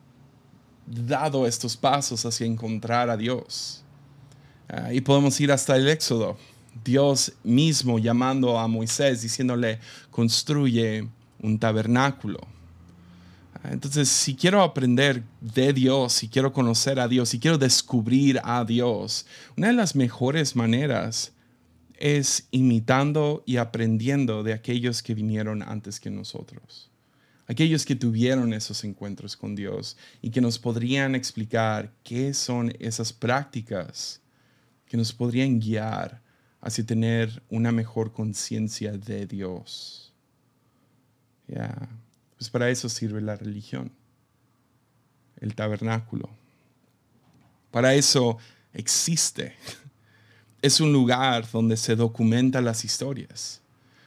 dado 0.85 1.47
estos 1.47 1.77
pasos 1.77 2.25
hacia 2.25 2.45
encontrar 2.45 3.09
a 3.09 3.15
Dios. 3.15 3.81
Ah, 4.67 4.91
y 4.91 4.99
podemos 4.99 5.39
ir 5.39 5.53
hasta 5.53 5.77
el 5.77 5.87
Éxodo. 5.87 6.35
Dios 6.83 7.33
mismo 7.43 7.99
llamando 7.99 8.57
a 8.57 8.67
Moisés, 8.67 9.21
diciéndole, 9.21 9.79
construye 10.09 11.07
un 11.41 11.59
tabernáculo. 11.59 12.39
Entonces, 13.63 14.09
si 14.09 14.35
quiero 14.35 14.63
aprender 14.63 15.23
de 15.39 15.73
Dios, 15.73 16.13
si 16.13 16.27
quiero 16.27 16.51
conocer 16.51 16.99
a 16.99 17.07
Dios, 17.07 17.29
si 17.29 17.39
quiero 17.39 17.57
descubrir 17.57 18.39
a 18.43 18.65
Dios, 18.65 19.27
una 19.55 19.67
de 19.67 19.73
las 19.73 19.95
mejores 19.95 20.55
maneras 20.55 21.33
es 21.97 22.47
imitando 22.49 23.43
y 23.45 23.57
aprendiendo 23.57 24.41
de 24.41 24.53
aquellos 24.53 25.03
que 25.03 25.13
vinieron 25.13 25.61
antes 25.61 25.99
que 25.99 26.09
nosotros. 26.09 26.89
Aquellos 27.47 27.85
que 27.85 27.95
tuvieron 27.95 28.53
esos 28.53 28.83
encuentros 28.83 29.37
con 29.37 29.55
Dios 29.55 29.97
y 30.21 30.31
que 30.31 30.41
nos 30.41 30.57
podrían 30.57 31.13
explicar 31.13 31.91
qué 32.03 32.33
son 32.33 32.73
esas 32.79 33.13
prácticas 33.13 34.21
que 34.87 34.97
nos 34.97 35.13
podrían 35.13 35.59
guiar 35.59 36.21
hacia 36.61 36.85
tener 36.85 37.41
una 37.49 37.71
mejor 37.71 38.13
conciencia 38.13 38.91
de 38.93 39.25
Dios. 39.25 40.13
Pues 42.37 42.49
para 42.49 42.69
eso 42.69 42.87
sirve 42.87 43.21
la 43.21 43.35
religión, 43.35 43.91
el 45.39 45.53
tabernáculo. 45.55 46.29
Para 47.71 47.93
eso 47.93 48.37
existe. 48.73 49.55
Es 50.63 50.79
un 50.79 50.93
lugar 50.93 51.49
donde 51.51 51.75
se 51.75 51.95
documentan 51.95 52.63
las 52.63 52.85
historias. 52.85 53.61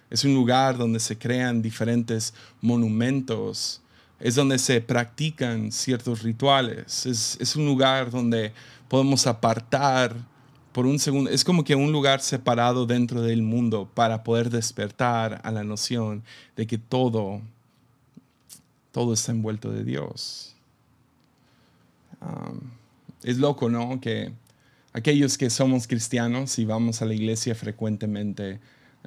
Es 0.09 0.25
un 0.25 0.35
lugar 0.35 0.79
donde 0.79 1.01
se 1.01 1.19
crean 1.19 1.61
diferentes 1.61 2.33
monumentos. 2.61 3.83
Es 4.21 4.37
donde 4.37 4.61
se 4.61 4.81
practican 4.81 5.73
ciertos 5.73 6.23
rituales. 6.23 7.07
Es, 7.07 7.37
es 7.41 7.57
un 7.57 7.67
lugar 7.67 8.09
donde 8.09 8.53
podemos 8.89 9.27
apartar 9.27 10.15
por 10.75 10.87
un 10.87 10.99
segundo, 10.99 11.31
es 11.31 11.45
como 11.45 11.63
que 11.63 11.77
un 11.77 11.93
lugar 11.93 12.21
separado 12.21 12.85
dentro 12.85 13.23
del 13.23 13.43
mundo 13.43 13.89
para 13.95 14.25
poder 14.25 14.51
despertar 14.51 15.41
a 15.45 15.53
la 15.53 15.63
noción 15.63 16.25
de 16.57 16.67
que 16.67 16.79
todo, 16.79 17.41
todo 18.91 19.15
está 19.15 19.31
envuelto 19.31 19.71
de 19.71 19.85
Dios. 19.85 20.57
es 23.23 23.39
loco, 23.39 23.71
¿no? 23.71 24.01
Que 24.01 24.33
aquellos 24.93 25.39
que 25.39 25.49
somos 25.49 25.87
cristianos 25.87 26.59
y 26.59 26.65
vamos 26.65 27.03
a 27.03 27.05
la 27.05 27.15
iglesia 27.15 27.55
frecuentemente, 27.55 28.59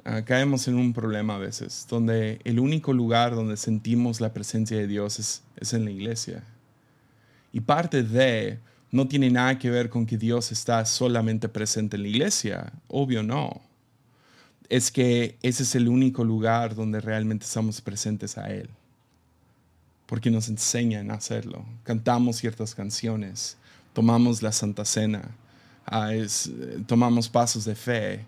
ah, 0.06 0.22
caemos 0.22 0.68
en 0.68 0.76
un 0.76 0.94
problema 0.94 1.34
a 1.34 1.38
veces, 1.38 1.86
donde 1.90 2.40
el 2.44 2.60
único 2.60 2.94
lugar 2.94 3.34
donde 3.34 3.58
sentimos 3.58 4.22
la 4.22 4.32
presencia 4.32 4.78
de 4.78 4.86
Dios 4.86 5.18
es, 5.18 5.42
es 5.56 5.74
en 5.74 5.84
la 5.84 5.90
iglesia. 5.90 6.44
Y 7.52 7.60
parte 7.60 8.02
de 8.02 8.58
no 8.90 9.06
tiene 9.06 9.30
nada 9.30 9.58
que 9.58 9.70
ver 9.70 9.90
con 9.90 10.06
que 10.06 10.16
Dios 10.16 10.50
está 10.52 10.84
solamente 10.86 11.48
presente 11.48 11.96
en 11.96 12.02
la 12.02 12.08
iglesia. 12.08 12.72
Obvio 12.88 13.22
no. 13.22 13.60
Es 14.68 14.90
que 14.90 15.36
ese 15.42 15.62
es 15.62 15.74
el 15.74 15.88
único 15.88 16.24
lugar 16.24 16.74
donde 16.74 17.00
realmente 17.00 17.44
estamos 17.44 17.80
presentes 17.80 18.38
a 18.38 18.50
Él. 18.50 18.68
Porque 20.06 20.30
nos 20.30 20.48
enseñan 20.48 21.10
a 21.10 21.14
hacerlo. 21.14 21.64
Cantamos 21.82 22.36
ciertas 22.36 22.74
canciones, 22.74 23.58
tomamos 23.92 24.42
la 24.42 24.52
Santa 24.52 24.84
Cena, 24.86 25.36
ah, 25.84 26.10
tomamos 26.86 27.28
pasos 27.28 27.66
de 27.66 27.74
fe, 27.74 28.24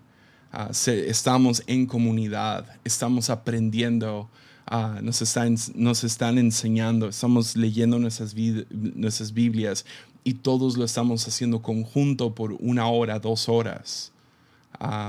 ah, 0.51 0.69
estamos 0.85 1.63
en 1.65 1.87
comunidad, 1.87 2.67
estamos 2.83 3.31
aprendiendo 3.31 4.29
Ah, 4.73 4.99
nos, 5.01 5.21
están, 5.21 5.57
nos 5.75 6.05
están 6.05 6.37
enseñando, 6.37 7.09
estamos 7.09 7.57
leyendo 7.57 7.99
nuestras, 7.99 8.33
nuestras 8.69 9.33
Biblias 9.33 9.85
y 10.23 10.35
todos 10.35 10.77
lo 10.77 10.85
estamos 10.85 11.27
haciendo 11.27 11.61
conjunto 11.61 12.35
por 12.35 12.53
una 12.59 12.87
hora, 12.87 13.19
dos 13.19 13.49
horas, 13.49 14.11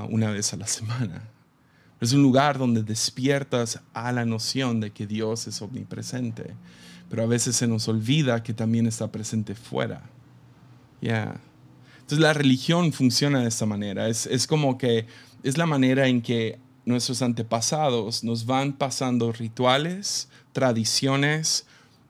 una 0.08 0.30
vez 0.30 0.52
a 0.52 0.56
la 0.56 0.66
semana. 0.66 1.28
Es 2.00 2.12
un 2.12 2.22
lugar 2.22 2.58
donde 2.58 2.82
despiertas 2.82 3.80
a 3.94 4.10
la 4.10 4.24
noción 4.24 4.80
de 4.80 4.90
que 4.90 5.06
Dios 5.06 5.46
es 5.46 5.62
omnipresente, 5.62 6.54
pero 7.08 7.22
a 7.22 7.26
veces 7.26 7.56
se 7.56 7.66
nos 7.66 7.86
olvida 7.88 8.42
que 8.42 8.54
también 8.54 8.86
está 8.86 9.12
presente 9.12 9.54
fuera. 9.54 10.02
Yeah. 11.00 11.40
Entonces 12.00 12.18
la 12.18 12.32
religión 12.32 12.92
funciona 12.92 13.40
de 13.40 13.48
esta 13.48 13.66
manera. 13.66 14.08
Es, 14.08 14.26
es 14.26 14.46
como 14.46 14.78
que 14.78 15.06
es 15.42 15.58
la 15.58 15.66
manera 15.66 16.08
en 16.08 16.22
que 16.22 16.58
nuestros 16.84 17.22
antepasados 17.22 18.24
nos 18.24 18.46
van 18.46 18.72
pasando 18.72 19.30
rituales, 19.30 20.28
tradiciones, 20.52 21.66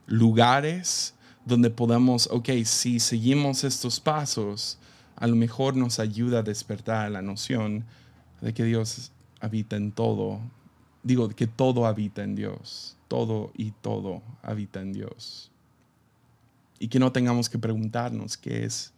lugares 0.06 1.14
donde 1.44 1.70
podamos, 1.70 2.28
ok, 2.30 2.50
si 2.64 3.00
seguimos 3.00 3.64
estos 3.64 4.00
pasos, 4.00 4.78
a 5.16 5.26
lo 5.26 5.36
mejor 5.36 5.76
nos 5.76 5.98
ayuda 5.98 6.40
a 6.40 6.42
despertar 6.42 7.10
la 7.10 7.22
noción 7.22 7.84
de 8.40 8.52
que 8.52 8.64
Dios 8.64 9.12
habita 9.40 9.76
en 9.76 9.92
todo. 9.92 10.40
Digo, 11.02 11.28
que 11.28 11.46
todo 11.46 11.86
habita 11.86 12.22
en 12.22 12.34
Dios. 12.34 12.96
Todo 13.08 13.52
y 13.54 13.72
todo 13.72 14.22
habita 14.42 14.80
en 14.80 14.92
Dios. 14.92 15.50
Y 16.78 16.88
que 16.88 16.98
no 16.98 17.12
tengamos 17.12 17.48
que 17.48 17.58
preguntarnos 17.58 18.36
qué 18.36 18.64
es 18.64 18.92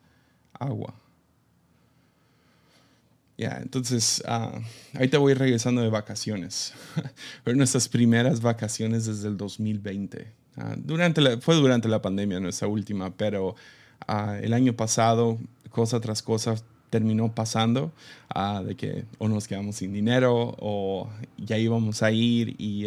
agua. 0.52 0.94
Ya, 3.36 3.58
entonces, 3.60 4.22
uh, 4.26 4.60
ahorita 4.94 5.18
voy 5.18 5.34
regresando 5.34 5.82
de 5.82 5.88
vacaciones. 5.88 6.72
Pero 7.44 7.56
nuestras 7.56 7.88
primeras 7.88 8.40
vacaciones 8.40 9.06
desde 9.06 9.28
el 9.28 9.36
2020. 9.36 10.43
Ah, 10.56 10.74
durante 10.76 11.38
fue 11.38 11.56
durante 11.56 11.88
la 11.88 12.00
pandemia 12.00 12.40
nuestra 12.40 12.68
última, 12.68 13.10
pero 13.10 13.56
ah, 14.06 14.38
el 14.40 14.52
año 14.52 14.74
pasado, 14.74 15.38
cosa 15.70 16.00
tras 16.00 16.22
cosa, 16.22 16.54
terminó 16.90 17.34
pasando 17.34 17.90
de 18.64 18.76
que 18.76 19.04
o 19.18 19.26
nos 19.26 19.48
quedamos 19.48 19.74
sin 19.76 19.92
dinero 19.92 20.54
o 20.60 21.10
ya 21.36 21.58
íbamos 21.58 22.04
a 22.04 22.12
ir 22.12 22.54
y 22.56 22.86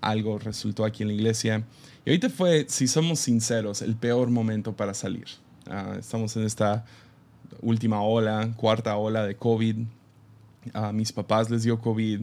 algo 0.00 0.40
resultó 0.40 0.84
aquí 0.84 1.04
en 1.04 1.08
la 1.10 1.14
iglesia. 1.14 1.62
Y 2.04 2.10
ahorita 2.10 2.30
fue, 2.30 2.66
si 2.68 2.88
somos 2.88 3.20
sinceros, 3.20 3.80
el 3.80 3.94
peor 3.94 4.30
momento 4.30 4.72
para 4.72 4.92
salir. 4.92 5.26
estamos 6.00 6.36
en 6.36 6.44
esta 6.46 6.84
última 7.62 8.02
ola, 8.02 8.50
cuarta 8.56 8.96
ola 8.96 9.24
de 9.24 9.36
COVID. 9.36 9.76
A 10.72 10.92
mis 10.92 11.12
papás 11.12 11.50
les 11.50 11.62
dio 11.62 11.80
COVID. 11.80 12.20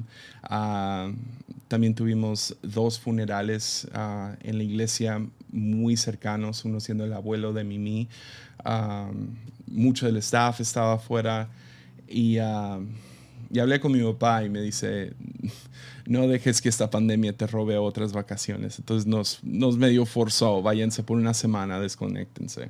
también 1.68 1.96
tuvimos 1.96 2.56
dos 2.62 3.00
funerales 3.00 3.88
en 4.42 4.58
la 4.58 4.64
iglesia 4.64 5.26
muy 5.52 5.98
cercanos, 5.98 6.66
uno 6.66 6.80
siendo 6.80 7.06
el 7.06 7.14
abuelo 7.14 7.54
de 7.54 7.64
Mimi. 7.64 8.08
mucho 9.68 10.06
del 10.06 10.18
staff 10.18 10.60
estaba 10.60 10.94
afuera 10.94 11.50
y, 12.08 12.38
y, 12.38 13.60
hablé 13.60 13.80
con 13.80 13.92
mi 13.92 14.04
papá 14.04 14.44
y 14.44 14.50
me 14.50 14.62
dice, 14.62 15.14
no 16.06 16.28
dejes 16.28 16.62
que 16.62 16.70
esta 16.70 16.90
pandemia 16.90 17.34
te 17.34 17.48
robe 17.48 17.78
otras 17.78 18.14
vacaciones. 18.14 18.80
Entonces 18.80 19.08
nos, 19.08 19.44
nos 19.44 19.78
medio 19.78 20.06
forzó, 20.06 20.62
váyanse 20.62 21.04
por 21.04 21.18
una 21.18 21.34
semana, 21.34 21.80
desconectense. 21.80 22.70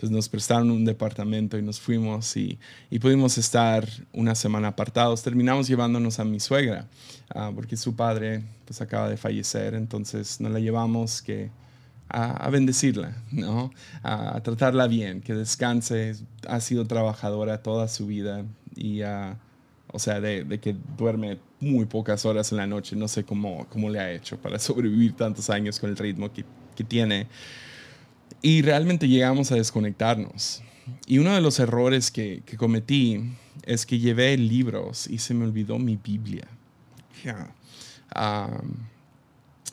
Entonces 0.00 0.16
nos 0.16 0.30
prestaron 0.30 0.70
un 0.70 0.86
departamento 0.86 1.58
y 1.58 1.62
nos 1.62 1.78
fuimos 1.78 2.34
y, 2.34 2.58
y 2.88 2.98
pudimos 2.98 3.36
estar 3.36 3.86
una 4.14 4.34
semana 4.34 4.68
apartados. 4.68 5.22
Terminamos 5.22 5.68
llevándonos 5.68 6.18
a 6.18 6.24
mi 6.24 6.40
suegra, 6.40 6.88
uh, 7.34 7.54
porque 7.54 7.76
su 7.76 7.94
padre 7.94 8.42
pues 8.64 8.80
acaba 8.80 9.10
de 9.10 9.18
fallecer, 9.18 9.74
entonces 9.74 10.40
nos 10.40 10.52
la 10.52 10.58
llevamos 10.58 11.20
que, 11.20 11.50
a, 12.08 12.32
a 12.32 12.48
bendecirla, 12.48 13.14
¿no? 13.30 13.72
A, 14.02 14.38
a, 14.38 14.42
tratarla 14.42 14.86
bien, 14.86 15.20
que 15.20 15.34
descanse. 15.34 16.14
Ha 16.48 16.60
sido 16.60 16.86
trabajadora 16.86 17.62
toda 17.62 17.86
su 17.86 18.06
vida 18.06 18.46
y, 18.74 19.02
uh, 19.02 19.36
o 19.92 19.98
sea, 19.98 20.18
de, 20.18 20.44
de, 20.44 20.60
que 20.60 20.76
duerme 20.96 21.40
muy 21.60 21.84
pocas 21.84 22.24
horas 22.24 22.52
en 22.52 22.56
la 22.56 22.66
noche. 22.66 22.96
No 22.96 23.06
sé 23.06 23.24
cómo, 23.24 23.66
cómo 23.68 23.90
le 23.90 24.00
ha 24.00 24.10
hecho 24.10 24.38
para 24.38 24.58
sobrevivir 24.58 25.12
tantos 25.14 25.50
años 25.50 25.78
con 25.78 25.90
el 25.90 25.98
ritmo 25.98 26.32
que, 26.32 26.46
que 26.74 26.84
tiene. 26.84 27.26
Y 28.42 28.62
realmente 28.62 29.08
llegamos 29.08 29.52
a 29.52 29.56
desconectarnos. 29.56 30.62
Y 31.06 31.18
uno 31.18 31.34
de 31.34 31.40
los 31.40 31.58
errores 31.58 32.10
que, 32.10 32.42
que 32.46 32.56
cometí 32.56 33.20
es 33.64 33.86
que 33.86 33.98
llevé 33.98 34.36
libros 34.36 35.06
y 35.06 35.18
se 35.18 35.34
me 35.34 35.44
olvidó 35.44 35.78
mi 35.78 35.96
Biblia. 35.96 36.46
Yeah. 37.24 37.54
Um, 38.16 38.88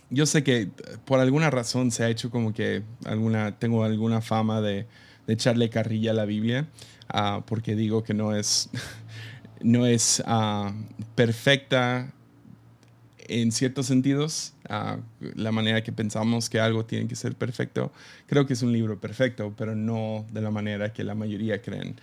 yo 0.09 0.25
sé 0.25 0.43
que 0.43 0.69
por 1.05 1.19
alguna 1.19 1.49
razón 1.49 1.91
se 1.91 2.03
ha 2.03 2.09
hecho 2.09 2.29
como 2.29 2.53
que 2.53 2.83
alguna, 3.05 3.57
tengo 3.57 3.83
alguna 3.83 4.21
fama 4.21 4.61
de, 4.61 4.85
de 5.25 5.33
echarle 5.33 5.69
carrilla 5.69 6.11
a 6.11 6.13
la 6.13 6.25
Biblia, 6.25 6.67
uh, 7.13 7.41
porque 7.41 7.75
digo 7.75 8.03
que 8.03 8.13
no 8.13 8.35
es, 8.35 8.69
no 9.61 9.85
es 9.85 10.23
uh, 10.25 10.71
perfecta 11.15 12.13
en 13.19 13.51
ciertos 13.51 13.87
sentidos, 13.87 14.53
la 14.67 15.51
manera 15.51 15.83
que 15.83 15.91
pensamos 15.91 16.49
que 16.49 16.59
algo 16.59 16.85
tiene 16.85 17.07
que 17.07 17.15
ser 17.15 17.35
perfecto. 17.35 17.91
Creo 18.27 18.45
que 18.45 18.53
es 18.53 18.61
un 18.61 18.71
libro 18.71 18.99
perfecto, 18.99 19.53
pero 19.57 19.75
no 19.75 20.25
de 20.31 20.41
la 20.41 20.51
manera 20.51 20.91
que 20.93 21.03
la 21.03 21.15
mayoría 21.15 21.61
creen. 21.61 21.95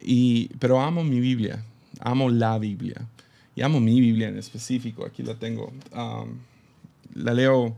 Y, 0.00 0.48
pero 0.58 0.80
amo 0.80 1.02
mi 1.02 1.20
Biblia, 1.20 1.64
amo 2.00 2.28
la 2.28 2.58
Biblia. 2.58 3.08
Y 3.56 3.62
amo 3.62 3.80
mi 3.80 4.00
Biblia 4.00 4.28
en 4.28 4.38
específico, 4.38 5.06
aquí 5.06 5.22
la 5.22 5.34
tengo. 5.36 5.72
La 7.14 7.32
leo 7.32 7.66
uh, 7.66 7.74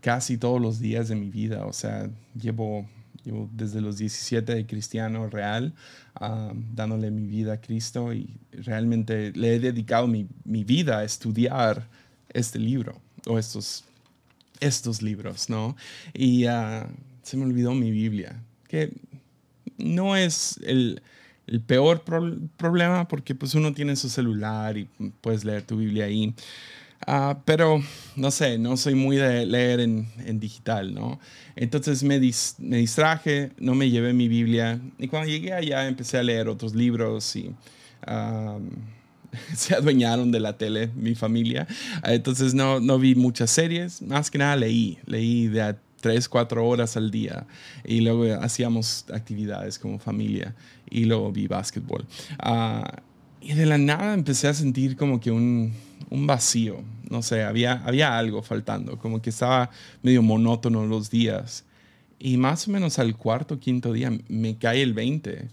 casi 0.00 0.38
todos 0.38 0.60
los 0.60 0.78
días 0.78 1.08
de 1.08 1.16
mi 1.16 1.28
vida, 1.28 1.66
o 1.66 1.72
sea, 1.72 2.08
llevo 2.40 2.88
yo 3.24 3.48
desde 3.52 3.80
los 3.80 3.98
17 3.98 4.54
de 4.54 4.66
cristiano 4.66 5.28
real, 5.28 5.72
uh, 6.20 6.52
dándole 6.74 7.10
mi 7.10 7.26
vida 7.26 7.54
a 7.54 7.60
Cristo 7.60 8.12
y 8.12 8.38
realmente 8.52 9.32
le 9.34 9.56
he 9.56 9.60
dedicado 9.60 10.06
mi, 10.06 10.26
mi, 10.44 10.64
vida 10.64 10.98
a 10.98 11.04
estudiar 11.04 11.88
este 12.32 12.58
libro 12.58 13.00
o 13.26 13.38
estos, 13.38 13.84
estos 14.60 15.02
libros, 15.02 15.48
¿no? 15.48 15.76
Y 16.14 16.46
uh, 16.46 16.86
se 17.22 17.36
me 17.36 17.44
olvidó 17.44 17.74
mi 17.74 17.90
Biblia, 17.90 18.42
que 18.68 18.92
no 19.78 20.16
es 20.16 20.58
el, 20.64 21.02
el 21.46 21.60
peor 21.60 22.02
pro 22.02 22.36
problema 22.56 23.08
porque 23.08 23.34
pues 23.34 23.54
uno 23.54 23.72
tiene 23.72 23.96
su 23.96 24.08
celular 24.08 24.76
y 24.76 24.88
puedes 25.20 25.44
leer 25.44 25.62
tu 25.62 25.76
Biblia 25.76 26.04
ahí. 26.04 26.34
Uh, 27.06 27.34
pero 27.46 27.82
no 28.16 28.30
sé, 28.30 28.58
no 28.58 28.76
soy 28.76 28.94
muy 28.94 29.16
de 29.16 29.46
leer 29.46 29.80
en, 29.80 30.06
en 30.26 30.38
digital, 30.38 30.94
¿no? 30.94 31.18
Entonces 31.56 32.02
me, 32.02 32.20
dis 32.20 32.56
me, 32.58 32.76
distraje, 32.76 33.52
no 33.58 33.74
me 33.74 33.88
llevé 33.88 34.12
mi 34.12 34.28
Biblia 34.28 34.78
y 34.98 35.08
cuando 35.08 35.28
llegué 35.28 35.54
allá 35.54 35.88
empecé 35.88 36.18
a 36.18 36.22
leer 36.22 36.48
otros 36.48 36.74
libros 36.74 37.34
y 37.36 37.54
um, 38.06 38.68
se 39.54 39.74
adueñaron 39.74 40.30
de 40.30 40.40
la 40.40 40.58
tele 40.58 40.90
mi 40.94 41.14
familia. 41.14 41.66
Entonces 42.04 42.52
no, 42.52 42.80
no 42.80 42.98
vi 42.98 43.14
muchas 43.14 43.50
series, 43.50 44.02
más 44.02 44.30
que 44.30 44.36
nada 44.36 44.56
leí, 44.56 44.98
leí 45.06 45.48
de 45.48 45.62
a 45.62 45.78
tres, 46.00 46.28
cuatro 46.28 46.66
horas 46.66 46.96
al 46.96 47.10
día 47.10 47.46
y 47.84 48.00
luego 48.00 48.24
hacíamos 48.42 49.06
actividades 49.12 49.78
como 49.78 49.98
familia 49.98 50.54
y 50.90 51.04
luego 51.04 51.32
vi 51.32 51.46
básquetbol. 51.46 52.06
Y 53.40 53.54
de 53.54 53.66
la 53.66 53.78
nada 53.78 54.12
empecé 54.14 54.48
a 54.48 54.54
sentir 54.54 54.96
como 54.96 55.18
que 55.18 55.30
un, 55.30 55.72
un, 56.10 56.26
vacío, 56.26 56.82
no 57.08 57.22
sé, 57.22 57.42
había, 57.42 57.82
había 57.84 58.18
algo 58.18 58.42
faltando, 58.42 58.98
como 58.98 59.22
que 59.22 59.30
estaba 59.30 59.70
medio 60.02 60.22
monótono 60.22 60.86
los 60.86 61.10
días. 61.10 61.64
Y 62.18 62.36
más 62.36 62.68
o 62.68 62.70
menos 62.70 62.98
al 62.98 63.16
cuarto, 63.16 63.58
quinto 63.58 63.94
día 63.94 64.12
me 64.28 64.58
cae 64.58 64.82
el 64.82 64.92
20, 64.92 65.48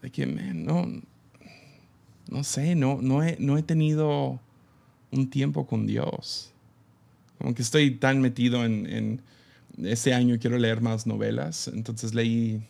de 0.00 0.10
que 0.10 0.26
no, 0.26 0.88
no 2.30 2.44
sé, 2.44 2.74
no, 2.74 3.00
no, 3.02 3.22
he, 3.22 3.36
no 3.38 3.58
he 3.58 3.62
tenido 3.62 4.40
un 5.10 5.28
tiempo 5.28 5.66
con 5.66 5.86
Dios. 5.86 6.52
Como 7.36 7.54
que 7.54 7.60
estoy 7.60 7.90
tan 7.90 8.22
metido 8.22 8.64
en, 8.64 8.86
en 8.86 9.22
este 9.86 10.14
año 10.14 10.38
quiero 10.40 10.58
leer 10.58 10.80
más 10.80 11.06
novelas, 11.06 11.68
entonces 11.68 12.14
leí 12.14 12.62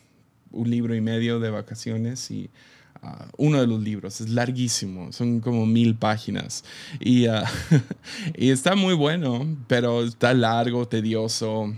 un 0.51 0.69
libro 0.69 0.95
y 0.97 1.01
medio 1.01 1.39
de 1.39 1.51
vacaciones 1.51 2.31
y 2.31 2.51
uno 3.37 3.61
de 3.61 3.67
los 3.67 3.83
libros. 3.83 4.21
Es 4.21 4.29
larguísimo, 4.29 5.13
son 5.13 5.41
como 5.41 5.67
mil 5.67 5.95
páginas. 5.95 6.65
Y, 7.01 7.29
uh, 7.29 7.43
y, 8.37 8.51
está 8.51 8.75
muy 8.75 8.95
bueno, 8.95 9.57
pero 9.67 10.05
está 10.05 10.35
largo, 10.35 10.87
tedioso. 10.87 11.75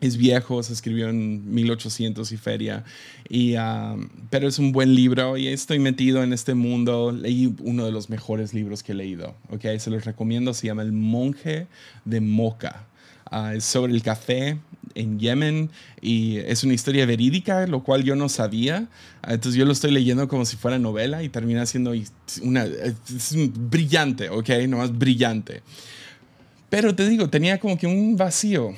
Es 0.00 0.16
viejo, 0.16 0.62
se 0.64 0.72
escribió 0.72 1.08
en 1.08 1.54
1800 1.54 2.32
y 2.32 2.36
feria. 2.36 2.84
Uh, 3.30 4.04
pero 4.30 4.48
es 4.48 4.58
un 4.58 4.72
buen 4.72 4.94
libro 4.94 5.36
y 5.36 5.46
estoy 5.46 5.78
metido 5.78 6.22
en 6.22 6.32
este 6.32 6.54
mundo. 6.54 7.12
Leí 7.12 7.54
uno 7.60 7.84
de 7.86 7.92
los 7.92 8.10
mejores 8.10 8.52
libros 8.52 8.82
que 8.82 8.92
he 8.92 8.94
leído. 8.96 9.36
Okay? 9.50 9.78
Se 9.78 9.90
los 9.90 10.04
recomiendo. 10.04 10.54
Se 10.54 10.66
llama 10.66 10.82
El 10.82 10.92
monje 10.92 11.68
de 12.04 12.20
Moca. 12.20 12.86
Es 13.54 13.64
sobre 13.64 13.92
el 13.92 14.02
café 14.02 14.58
en 14.94 15.18
Yemen 15.18 15.70
y 16.00 16.36
es 16.38 16.64
una 16.64 16.74
historia 16.74 17.06
verídica, 17.06 17.66
lo 17.66 17.82
cual 17.82 18.04
yo 18.04 18.16
no 18.16 18.28
sabía. 18.28 18.88
Entonces 19.26 19.54
yo 19.54 19.64
lo 19.64 19.72
estoy 19.72 19.90
leyendo 19.92 20.28
como 20.28 20.44
si 20.44 20.56
fuera 20.56 20.78
novela 20.78 21.22
y 21.22 21.28
termina 21.28 21.64
siendo 21.66 21.92
una, 22.42 22.64
es 22.64 23.34
brillante, 23.70 24.28
¿ok? 24.28 24.48
Nomás 24.68 24.96
brillante. 24.96 25.62
Pero 26.68 26.94
te 26.94 27.08
digo, 27.08 27.28
tenía 27.28 27.58
como 27.58 27.76
que 27.76 27.86
un 27.86 28.16
vacío. 28.16 28.72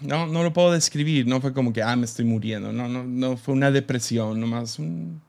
No, 0.00 0.26
no 0.26 0.42
lo 0.42 0.52
puedo 0.52 0.72
describir. 0.72 1.26
No 1.26 1.40
fue 1.40 1.52
como 1.52 1.72
que, 1.72 1.82
ah, 1.82 1.96
me 1.96 2.04
estoy 2.04 2.24
muriendo. 2.24 2.72
No, 2.72 2.88
no, 2.88 3.04
no 3.04 3.36
fue 3.36 3.54
una 3.54 3.70
depresión, 3.70 4.40
nomás 4.40 4.78
un 4.78 5.20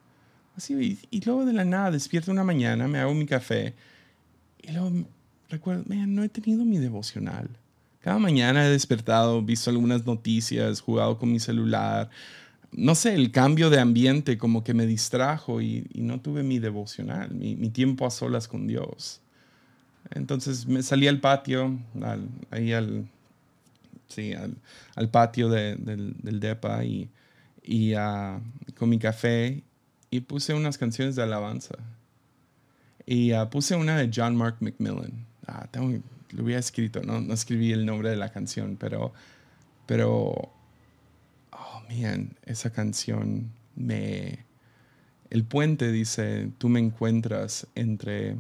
vacío. 0.55 0.81
Y, 0.81 0.99
luego 1.25 1.45
de 1.45 1.53
la 1.53 1.65
nada 1.65 1.91
despierto 1.91 2.31
una 2.31 2.43
mañana, 2.43 2.87
me 2.87 2.99
hago 2.99 3.13
mi 3.13 3.25
café 3.25 3.73
y 4.61 4.71
luego 4.71 4.91
recuerdo, 5.49 5.83
no 5.87 6.23
he 6.23 6.29
tenido 6.29 6.65
mi 6.65 6.77
devocional. 6.77 7.49
Cada 8.01 8.19
mañana 8.19 8.65
he 8.65 8.69
despertado, 8.69 9.41
visto 9.41 9.69
algunas 9.69 10.05
noticias, 10.05 10.81
jugado 10.81 11.17
con 11.17 11.31
mi 11.31 11.39
celular, 11.39 12.09
no 12.71 12.95
sé, 12.95 13.13
el 13.13 13.31
cambio 13.31 13.69
de 13.69 13.79
ambiente 13.79 14.37
como 14.37 14.63
que 14.63 14.73
me 14.73 14.85
distrajo 14.85 15.61
y, 15.61 15.87
no 15.95 16.21
tuve 16.21 16.43
mi 16.43 16.59
devocional, 16.59 17.33
mi, 17.33 17.69
tiempo 17.69 18.05
a 18.05 18.11
solas 18.11 18.47
con 18.47 18.67
Dios. 18.67 19.21
Entonces 20.11 20.67
me 20.67 20.83
salí 20.83 21.07
al 21.07 21.19
patio, 21.19 21.79
ahí 22.51 22.73
al, 22.73 23.07
sí, 24.07 24.33
al, 24.33 25.09
patio 25.09 25.49
del, 25.49 26.15
DEPA 26.21 26.83
y, 26.85 27.93
ah, 27.95 28.39
con 28.77 28.89
mi 28.89 28.99
café 28.99 29.63
y 30.09 30.21
puse 30.21 30.53
unas 30.53 30.77
canciones 30.77 31.15
de 31.15 31.23
alabanza. 31.23 31.75
Y 33.05 33.31
ah, 33.31 33.49
puse 33.49 33.75
una 33.75 33.97
de 33.97 34.11
John 34.13 34.35
Mark 34.35 34.57
McMillan. 34.59 35.25
Ah, 35.47 35.67
lo 36.31 36.43
había 36.43 36.59
escrito, 36.59 37.01
¿no? 37.03 37.21
no 37.21 37.33
escribí 37.33 37.71
el 37.71 37.85
nombre 37.85 38.09
de 38.09 38.17
la 38.17 38.31
canción, 38.31 38.77
pero, 38.79 39.13
pero, 39.85 40.51
oh, 41.51 41.81
man, 41.89 42.35
esa 42.45 42.71
canción 42.71 43.51
me... 43.75 44.45
El 45.29 45.43
puente 45.43 45.91
dice, 45.91 46.49
tú 46.57 46.69
me 46.69 46.79
encuentras 46.79 47.67
entre 47.75 48.37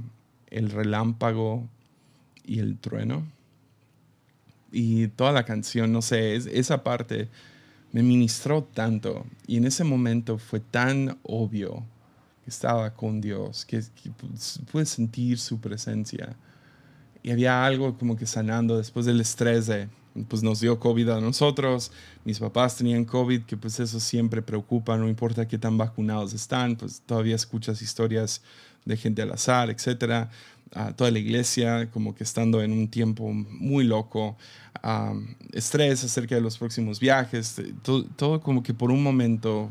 el 0.49 0.71
relámpago 0.71 1.67
y 2.45 2.59
el 2.59 2.77
trueno. 2.77 3.27
Y 4.71 5.07
toda 5.09 5.31
la 5.31 5.43
canción, 5.43 5.91
no 5.91 6.01
sé, 6.01 6.35
esa 6.35 6.83
parte 6.83 7.27
me 7.91 8.03
ministró 8.03 8.63
tanto 8.63 9.25
y 9.47 9.57
en 9.57 9.65
ese 9.65 9.83
momento 9.83 10.37
fue 10.37 10.59
tan 10.59 11.17
obvio 11.23 11.83
que 12.43 12.49
estaba 12.49 12.93
con 12.93 13.21
Dios, 13.21 13.65
que, 13.65 13.81
pude 14.71 14.85
sentir 14.85 15.39
su 15.39 15.59
presencia. 15.59 16.35
Y 17.23 17.31
había 17.31 17.65
algo 17.65 17.97
como 17.97 18.15
que 18.15 18.25
sanando 18.25 18.77
después 18.77 19.05
del 19.05 19.19
estrés 19.21 19.67
de, 19.67 19.89
pues 20.27 20.43
nos 20.43 20.59
dio 20.59 20.79
COVID 20.79 21.09
a 21.09 21.21
nosotros, 21.21 21.91
mis 22.25 22.39
papás 22.39 22.77
tenían 22.77 23.05
COVID, 23.05 23.43
que 23.43 23.57
pues 23.57 23.79
eso 23.79 23.99
siempre 23.99 24.41
preocupa, 24.41 24.97
no 24.97 25.07
importa 25.07 25.47
qué 25.47 25.57
tan 25.57 25.77
vacunados 25.77 26.33
están, 26.33 26.75
pues 26.75 27.01
todavía 27.05 27.35
escuchas 27.35 27.81
historias 27.81 28.41
de 28.85 28.97
gente 28.97 29.21
al 29.21 29.31
azar, 29.31 29.69
etcétera 29.69 30.29
a 30.73 30.93
toda 30.93 31.11
la 31.11 31.19
iglesia, 31.19 31.89
como 31.91 32.15
que 32.15 32.23
estando 32.23 32.61
en 32.61 32.71
un 32.71 32.87
tiempo 32.87 33.31
muy 33.31 33.83
loco, 33.83 34.37
estrés 35.53 36.03
acerca 36.03 36.35
de 36.35 36.41
los 36.41 36.57
próximos 36.57 36.99
viajes, 36.99 37.55
todo, 38.15 38.41
como 38.41 38.63
que 38.63 38.73
por 38.73 38.91
un 38.91 39.01
momento, 39.01 39.69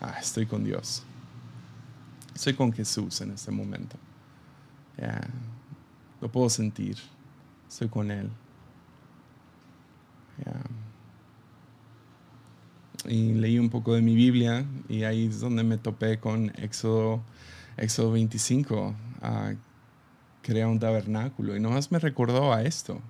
ah, 0.00 0.16
estoy 0.20 0.46
con 0.46 0.64
Dios. 0.64 1.02
Estoy 2.34 2.54
con 2.54 2.72
Jesús 2.72 3.20
en 3.20 3.30
este 3.30 3.50
momento. 3.50 3.96
Lo 6.20 6.30
puedo 6.30 6.48
sentir. 6.48 6.96
Estoy 7.68 7.88
con 7.88 8.10
Él. 8.10 8.30
Y 13.06 13.34
leí 13.34 13.58
un 13.58 13.68
poco 13.68 13.94
de 13.94 14.00
mi 14.00 14.14
Biblia 14.14 14.64
y 14.88 15.04
ahí 15.04 15.26
es 15.26 15.40
donde 15.40 15.62
me 15.62 15.76
topé 15.76 16.18
con 16.18 16.50
Éxodo 16.56 17.22
Éxodo 17.76 18.12
25, 18.12 18.94
crea 20.42 20.68
un 20.68 20.78
tabernáculo. 20.78 21.56
Y 21.56 21.60
nomás 21.60 21.90
me 21.90 21.98
recordó 21.98 22.52
a 22.52 22.62
esto. 22.62 23.00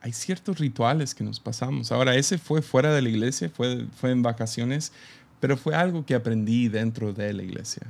hay 0.00 0.12
ciertos 0.12 0.58
rituales 0.58 1.14
que 1.14 1.24
nos 1.24 1.40
pasamos. 1.40 1.92
Ahora, 1.92 2.14
ese 2.14 2.38
fue 2.38 2.62
fuera 2.62 2.92
de 2.92 3.02
la 3.02 3.08
iglesia, 3.08 3.48
fue, 3.48 3.86
fue 3.96 4.10
en 4.10 4.22
vacaciones, 4.22 4.92
pero 5.40 5.56
fue 5.56 5.74
algo 5.74 6.04
que 6.04 6.14
aprendí 6.14 6.68
dentro 6.68 7.12
de 7.12 7.32
la 7.32 7.42
iglesia. 7.42 7.86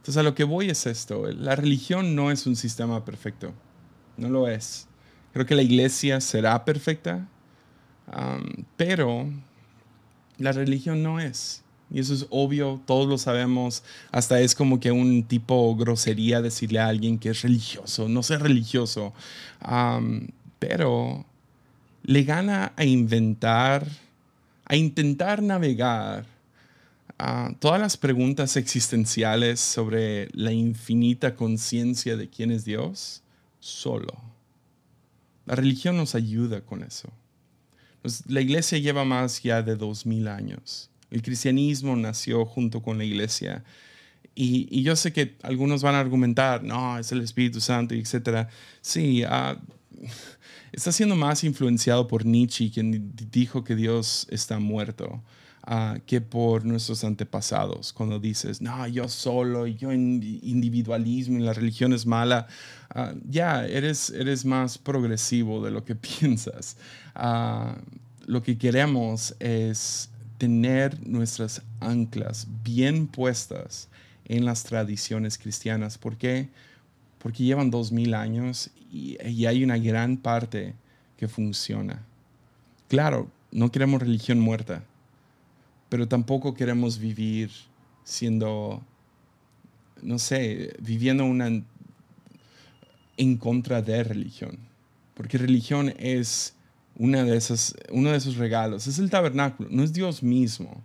Entonces, 0.00 0.16
a 0.16 0.22
lo 0.22 0.34
que 0.34 0.44
voy 0.44 0.70
es 0.70 0.86
esto. 0.86 1.30
La 1.30 1.54
religión 1.56 2.14
no 2.14 2.30
es 2.30 2.46
un 2.46 2.56
sistema 2.56 3.04
perfecto. 3.04 3.52
No 4.16 4.30
lo 4.30 4.48
es. 4.48 4.88
Creo 5.34 5.44
que 5.44 5.54
la 5.54 5.62
iglesia 5.62 6.20
será 6.20 6.64
perfecta, 6.64 7.28
pero 8.76 9.28
la 10.38 10.52
religión 10.52 11.02
no 11.02 11.20
es. 11.20 11.62
Y 11.92 12.00
eso 12.00 12.14
es 12.14 12.26
obvio, 12.30 12.80
todos 12.86 13.08
lo 13.08 13.18
sabemos. 13.18 13.82
Hasta 14.10 14.40
es 14.40 14.54
como 14.54 14.80
que 14.80 14.90
un 14.90 15.24
tipo 15.24 15.76
grosería 15.76 16.40
decirle 16.40 16.78
a 16.78 16.86
alguien 16.86 17.18
que 17.18 17.30
es 17.30 17.42
religioso, 17.42 18.08
no 18.08 18.22
sé 18.22 18.38
religioso. 18.38 19.12
pero 20.58 21.26
le 22.02 22.22
gana 22.24 22.72
a 22.76 22.84
inventar, 22.84 23.86
a 24.64 24.76
intentar 24.76 25.42
navegar 25.42 26.24
todas 27.58 27.80
las 27.80 27.96
preguntas 27.96 28.56
existenciales 28.56 29.60
sobre 29.60 30.28
la 30.32 30.52
infinita 30.52 31.34
conciencia 31.34 32.16
de 32.16 32.28
quién 32.28 32.50
es 32.50 32.64
Dios 32.64 33.22
solo. 33.58 34.20
La 35.46 35.54
religión 35.54 35.96
nos 35.96 36.14
ayuda 36.14 36.60
con 36.60 36.82
eso. 36.82 37.12
La 38.28 38.40
iglesia 38.40 38.78
lleva 38.78 39.04
más 39.04 39.42
ya 39.42 39.62
de 39.62 39.76
dos 39.76 40.06
mil 40.06 40.28
años. 40.28 40.90
El 41.10 41.22
cristianismo 41.22 41.96
nació 41.96 42.46
junto 42.46 42.82
con 42.82 42.98
la 42.98 43.04
iglesia. 43.04 43.64
Y, 44.34 44.82
yo 44.82 44.96
sé 44.96 45.12
que 45.12 45.36
algunos 45.42 45.82
van 45.82 45.96
a 45.96 46.00
argumentar, 46.00 46.62
no, 46.62 46.98
es 46.98 47.12
el 47.12 47.20
Espíritu 47.20 47.60
Santo, 47.60 47.94
etc. 47.94 48.48
Sí, 48.80 49.22
ah, 49.24 49.58
está 50.72 50.92
siendo 50.92 51.16
más 51.16 51.44
influenciado 51.44 52.06
por 52.06 52.24
Nietzsche, 52.24 52.70
quien 52.70 53.12
dijo 53.30 53.64
que 53.64 53.74
Dios 53.74 54.26
está 54.30 54.58
muerto. 54.58 55.22
Ah, 55.72 55.98
que 56.04 56.20
por 56.20 56.64
nuestros 56.64 57.04
antepasados. 57.04 57.92
Cuando 57.92 58.18
dices, 58.18 58.60
no, 58.60 58.88
yo 58.88 59.08
solo, 59.08 59.68
yo 59.68 59.92
en 59.92 60.20
individualismo 60.42 61.38
y 61.38 61.42
la 61.42 61.52
religión 61.52 61.92
es 61.92 62.06
mala, 62.06 62.48
ah, 62.92 63.14
ya 63.28 63.64
eres, 63.64 64.10
eres 64.10 64.44
más 64.44 64.78
progresivo 64.78 65.64
de 65.64 65.70
lo 65.70 65.84
que 65.84 65.94
piensas. 66.18 66.76
lo 68.26 68.42
que 68.42 68.58
queremos 68.58 69.36
es 69.38 70.10
tener 70.38 71.06
nuestras 71.06 71.62
anclas 71.78 72.48
bien 72.64 73.06
puestas 73.06 73.88
en 74.24 74.44
las 74.44 74.64
tradiciones 74.64 75.38
cristianas. 75.38 75.98
¿Por 75.98 76.16
qué? 76.16 76.48
Porque 77.18 77.44
llevan 77.44 77.70
dos 77.70 77.92
mil 77.92 78.14
años 78.14 78.70
y, 78.90 79.18
hay 79.46 79.62
una 79.62 79.78
gran 79.78 80.16
parte 80.16 80.74
que 81.16 81.28
funciona. 81.28 82.02
Claro, 82.88 83.28
no 83.52 83.70
queremos 83.70 84.02
religión 84.02 84.40
muerta, 84.40 84.82
pero 85.90 86.08
tampoco 86.08 86.54
queremos 86.54 86.98
vivir 86.98 87.50
siendo, 88.04 88.82
no 90.00 90.18
sé, 90.18 90.74
viviendo 90.80 91.24
una 91.24 91.62
en 93.16 93.36
contra 93.36 93.82
de 93.82 94.02
religión. 94.04 94.58
Porque 95.14 95.36
religión 95.36 95.92
es 95.98 96.54
una 96.96 97.24
de 97.24 97.36
esas, 97.36 97.74
uno 97.90 98.10
de 98.10 98.16
esos 98.16 98.36
regalos. 98.36 98.86
Es 98.86 98.98
el 98.98 99.10
tabernáculo, 99.10 99.68
no 99.70 99.82
es 99.82 99.92
Dios 99.92 100.22
mismo. 100.22 100.80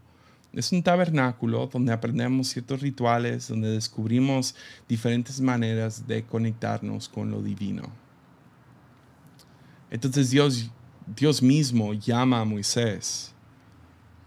Es 0.52 0.72
un 0.72 0.82
tabernáculo 0.82 1.68
donde 1.68 1.94
aprendemos 1.94 2.48
ciertos 2.48 2.82
rituales, 2.82 3.48
donde 3.48 3.70
descubrimos 3.70 4.56
diferentes 4.89 5.39
maneras 5.39 6.08
de 6.08 6.24
conectarnos 6.24 7.10
con 7.10 7.30
lo 7.30 7.44
divino. 7.44 7.84
Entonces 9.91 10.32
Dios, 10.32 10.72
Dios 11.15 11.44
mismo 11.44 11.94
llama 11.94 12.41
a 12.41 12.46
Moisés 12.46 13.35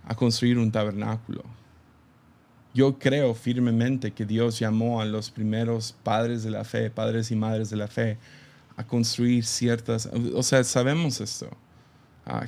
a 0.09 0.17
construir 0.17 0.59
un 0.59 0.73
tabernáculo. 0.73 1.45
Yo 2.75 2.99
creo 2.99 3.35
firmemente 3.35 4.11
que 4.11 4.27
Dios 4.27 4.59
llamó 4.59 5.01
a 5.01 5.05
los 5.05 5.31
primeros 5.31 5.95
padres 6.03 6.43
de 6.43 6.51
la 6.51 6.65
fe, 6.65 6.91
padres 6.91 7.31
y 7.31 7.37
madres 7.37 7.71
de 7.71 7.77
la 7.77 7.87
fe, 7.87 8.19
a 8.77 8.85
construir 8.85 9.45
ciertas, 9.45 10.09
o 10.35 10.43
sea, 10.43 10.65
sabemos 10.65 11.21
esto 11.21 11.49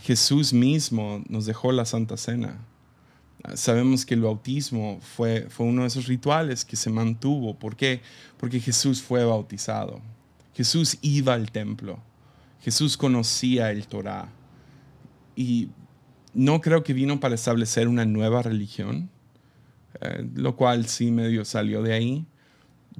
Jesús 0.02 0.52
mismo 0.52 1.22
nos 1.28 1.46
dejó 1.46 1.72
la 1.72 1.84
Santa 1.84 2.16
Cena. 2.16 2.58
sabemos 3.54 4.04
que 4.04 4.12
el 4.12 4.20
bautismo 4.20 5.00
fue, 5.00 5.46
fue 5.48 5.64
uno 5.66 5.82
de 5.82 5.88
esos 5.88 6.06
rituales 6.06 6.64
que 6.64 6.76
se 6.76 6.90
mantuvo. 6.90 7.54
¿Por 7.54 7.74
qué? 7.76 8.02
Porque 8.36 8.60
Jesús 8.60 9.00
fue 9.00 9.24
bautizado. 9.24 10.02
Jesús 10.54 10.98
iba 11.00 11.32
al 11.32 11.50
templo. 11.50 11.98
Jesús 12.60 12.98
conocía 12.98 13.70
el 13.70 13.86
Torah. 13.86 14.28
Y 15.34 15.70
no 16.34 16.60
creo 16.60 16.82
que 16.82 16.92
vino 16.92 17.20
para 17.20 17.34
establecer 17.34 17.88
una 17.88 18.04
nueva 18.04 18.42
religión, 18.42 19.10
eh, 20.00 20.26
lo 20.34 20.56
cual 20.56 20.86
sí 20.86 21.10
medio 21.10 21.44
salió 21.44 21.82
de 21.82 21.92
ahí. 21.92 22.26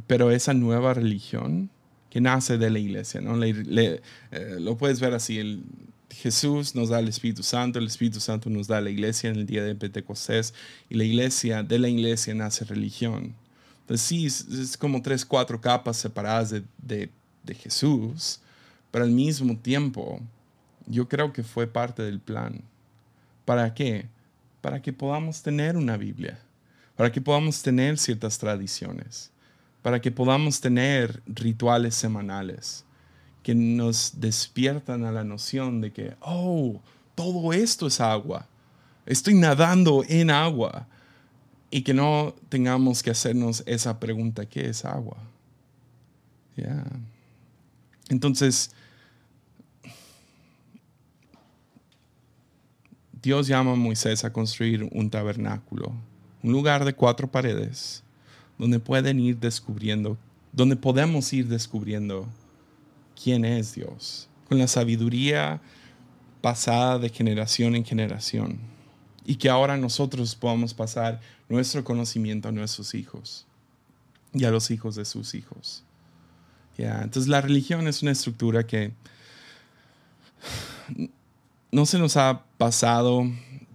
Pero 0.07 0.31
esa 0.31 0.55
nueva 0.55 0.95
religión 0.95 1.71
que 2.11 2.21
nace 2.21 2.59
de 2.59 2.71
la 2.71 2.79
iglesia, 2.79 3.21
¿no? 3.21 3.43
Eh, 3.43 4.01
lo 4.59 4.77
puedes 4.77 5.01
ver 5.01 5.14
así, 5.14 5.62
Jesús 6.11 6.75
nos 6.75 6.88
da 6.88 6.99
el 6.99 7.09
Espíritu 7.09 7.43
Santo, 7.43 7.79
el 7.79 7.87
Espíritu 7.87 8.19
Santo 8.19 8.51
nos 8.51 8.66
da 8.66 8.81
la 8.81 8.90
iglesia 8.90 9.31
en 9.31 9.37
el 9.37 9.47
día 9.47 9.62
de 9.62 9.75
Pentecostés 9.75 10.55
y 10.88 10.97
la 10.97 11.05
iglesia, 11.05 11.62
de 11.62 11.79
la 11.79 11.88
iglesia 11.88 12.35
nace 12.35 12.64
religión. 12.64 13.35
Entonces 13.83 14.07
sí, 14.07 14.27
es, 14.27 14.77
como 14.77 15.03
tres, 15.03 15.25
cuatro 15.25 15.61
capas 15.61 15.97
separadas 15.97 16.51
de, 16.51 17.11
de 17.45 17.55
Jesús, 17.55 18.40
pero 18.90 19.05
al 19.05 19.11
mismo 19.12 19.57
tiempo 19.57 20.21
yo 20.87 21.09
creo 21.09 21.33
que 21.33 21.43
fue 21.43 21.66
parte 21.66 22.03
del 22.03 22.21
plan. 22.21 22.62
¿Para 23.51 23.75
qué? 23.75 24.07
Para 24.61 24.81
que 24.81 24.93
podamos 24.93 25.43
tener 25.43 25.77
una 25.77 25.97
Biblia, 25.97 26.39
para 26.95 27.11
que 27.11 27.21
podamos 27.21 27.61
tener 27.61 27.99
ciertas 27.99 28.39
tradiciones, 28.39 29.33
para 29.83 30.01
que 30.01 30.13
podamos 30.13 30.61
tener 30.61 31.21
rituales 31.27 31.97
semanales 31.97 32.85
que 33.43 33.53
nos 33.57 34.21
despiertan 34.21 35.05
a 35.05 35.11
la 35.11 35.25
noción 35.25 35.81
de 35.81 35.93
que, 35.93 36.15
oh, 36.21 36.81
todo 37.17 37.53
esto 37.53 37.89
es 37.89 38.01
agua. 38.01 38.47
Estoy 39.05 39.35
nadando 39.35 40.05
en 40.09 40.31
agua. 40.31 40.87
Y 41.73 41.83
que 41.83 41.93
no 41.93 42.37
tengamos 42.51 43.03
que 43.03 43.11
hacernos 43.11 43.65
esa 43.67 43.99
pregunta, 43.99 44.47
¿qué 44.47 44.69
es 44.69 44.85
agua? 44.85 45.17
Ya. 46.57 46.85
Entonces, 48.11 48.71
Dios 53.23 53.47
llama 53.47 53.73
a 53.73 53.77
Moisés 53.77 54.25
a 54.25 54.33
construir 54.33 54.89
un 54.93 55.11
tabernáculo, 55.11 55.93
un 56.43 56.53
lugar 56.53 56.85
de 56.85 56.95
cuatro 56.95 57.31
paredes, 57.31 58.03
donde 58.59 58.79
pueden 58.79 59.21
ir 59.21 59.39
descubriendo, 59.39 60.17
donde 60.53 60.77
podemos 60.77 61.33
ir 61.33 61.47
descubriendo 61.49 62.27
quién 63.23 63.45
es 63.45 63.75
Dios, 63.75 64.29
con 64.49 64.59
la 64.59 64.67
sabiduría 64.67 65.61
pasada 66.41 66.99
de 66.99 67.11
generación 67.11 67.75
en 67.75 67.85
generación, 67.85 68.59
y 69.25 69.37
que 69.37 69.51
ahora 69.51 69.77
nosotros 69.77 70.35
podamos 70.35 70.73
pasar 70.73 71.21
nuestro 71.49 71.85
conocimiento 71.85 72.49
a 72.49 72.53
nuestros 72.53 72.95
hijos 72.95 73.47
y 74.33 74.45
a 74.45 74.51
los 74.51 74.71
hijos 74.71 74.95
de 74.97 75.05
sus 75.05 75.35
hijos. 75.35 75.85
Entonces 76.79 77.29
la 77.29 77.43
religión 77.43 77.87
es 77.89 78.01
una 78.01 78.13
estructura 78.13 78.67
que 78.67 78.95
no 81.73 81.87
se 81.87 81.99
nos 81.99 82.17
ha 82.17 82.45
pasado 82.59 83.25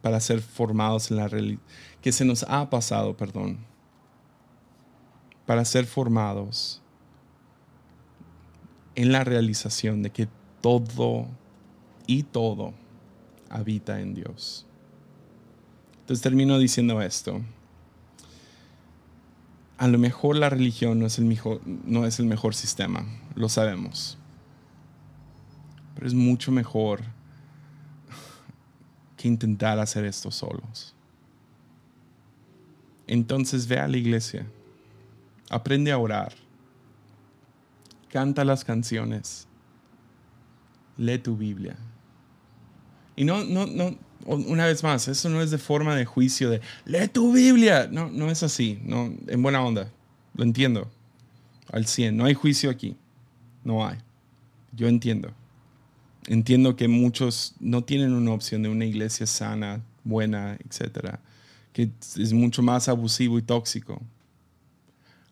para 0.01 0.19
ser 0.19 0.41
formados 0.41 1.09
en 1.11 1.17
la 1.17 1.27
religión, 1.27 1.61
que 2.01 2.11
se 2.11 2.25
nos 2.25 2.43
ha 2.43 2.69
pasado, 2.69 3.15
perdón, 3.15 3.59
para 5.45 5.65
ser 5.65 5.85
formados 5.85 6.81
en 8.95 9.11
la 9.11 9.23
realización 9.23 10.03
de 10.03 10.11
que 10.11 10.27
todo 10.61 11.27
y 12.07 12.23
todo 12.23 12.73
habita 13.49 14.01
en 14.01 14.13
Dios. 14.13 14.65
Entonces 16.01 16.21
termino 16.21 16.59
diciendo 16.59 17.01
esto. 17.01 17.41
A 19.77 19.87
lo 19.87 19.97
mejor 19.97 20.37
la 20.37 20.49
religión 20.49 20.99
no 20.99 21.05
es 21.05 21.17
el 21.17 21.25
mejor, 21.25 21.61
no 21.65 22.05
es 22.05 22.19
el 22.19 22.25
mejor 22.25 22.55
sistema, 22.55 23.05
lo 23.35 23.49
sabemos. 23.49 24.17
Pero 25.95 26.07
es 26.07 26.13
mucho 26.13 26.51
mejor 26.51 27.14
intentar 29.27 29.79
hacer 29.79 30.05
esto 30.05 30.31
solos. 30.31 30.93
Entonces 33.07 33.67
ve 33.67 33.79
a 33.79 33.87
la 33.87 33.97
iglesia, 33.97 34.45
aprende 35.49 35.91
a 35.91 35.97
orar, 35.97 36.33
canta 38.09 38.43
las 38.43 38.63
canciones, 38.63 39.47
lee 40.97 41.19
tu 41.19 41.35
Biblia. 41.37 41.75
Y 43.15 43.23
no, 43.23 43.43
no, 43.43 43.65
no, 43.65 43.97
una 44.25 44.65
vez 44.65 44.83
más, 44.83 45.07
eso 45.07 45.29
no 45.29 45.41
es 45.41 45.51
de 45.51 45.57
forma 45.57 45.95
de 45.95 46.05
juicio 46.05 46.49
de 46.49 46.61
lee 46.85 47.07
tu 47.07 47.31
Biblia. 47.31 47.87
No, 47.91 48.09
no 48.09 48.31
es 48.31 48.43
así, 48.43 48.79
no, 48.83 49.13
en 49.27 49.41
buena 49.41 49.63
onda, 49.63 49.91
lo 50.33 50.43
entiendo 50.43 50.89
al 51.71 51.85
100. 51.85 52.15
No 52.15 52.25
hay 52.25 52.33
juicio 52.33 52.69
aquí, 52.69 52.95
no 53.63 53.85
hay. 53.85 53.97
Yo 54.71 54.87
entiendo. 54.87 55.31
Entiendo 56.27 56.75
que 56.75 56.87
muchos 56.87 57.53
no 57.59 57.83
tienen 57.83 58.13
una 58.13 58.31
opción 58.31 58.63
de 58.63 58.69
una 58.69 58.85
iglesia 58.85 59.27
sana, 59.27 59.81
buena, 60.03 60.57
etcétera, 60.67 61.19
que 61.71 61.91
es 62.17 62.33
mucho 62.33 62.63
más 62.63 62.87
abusivo 62.89 63.37
y 63.37 63.43
tóxico. 63.43 64.01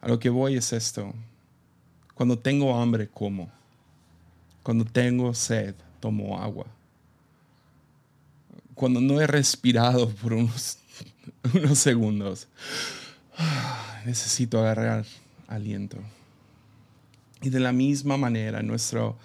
A 0.02 0.08
lo 0.08 0.20
que 0.20 0.30
voy 0.30 0.56
es 0.56 0.74
esto. 0.74 1.14
Cuando 2.14 2.38
tengo 2.38 2.76
hambre, 2.76 3.08
como. 3.08 3.50
Cuando 4.62 4.86
tengo 4.86 5.34
sed, 5.34 5.76
tomo 6.00 6.38
agua. 6.40 6.68
Cuando 8.76 9.02
no 9.02 9.20
he 9.22 9.28
respirado 9.28 10.10
por 10.10 10.34
unos, 10.34 10.78
segundos, 11.74 12.48
necesito 14.06 14.60
agarrar 14.60 15.06
aliento. 15.48 15.98
Y 17.42 17.50
de 17.50 17.60
la 17.60 17.72
misma 17.72 18.18
manera, 18.18 18.62
nuestro, 18.62 19.18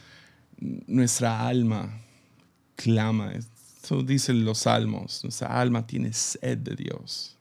nuestra 0.59 1.47
alma 1.47 2.01
clama. 2.77 3.33
Eso 3.33 4.03
dicen 4.03 4.45
los 4.45 4.59
salmos. 4.59 5.23
Nuestra 5.25 5.61
alma 5.61 5.87
tiene 5.87 6.13
sed 6.13 6.59
de 6.59 6.77
Dios. 6.77 7.37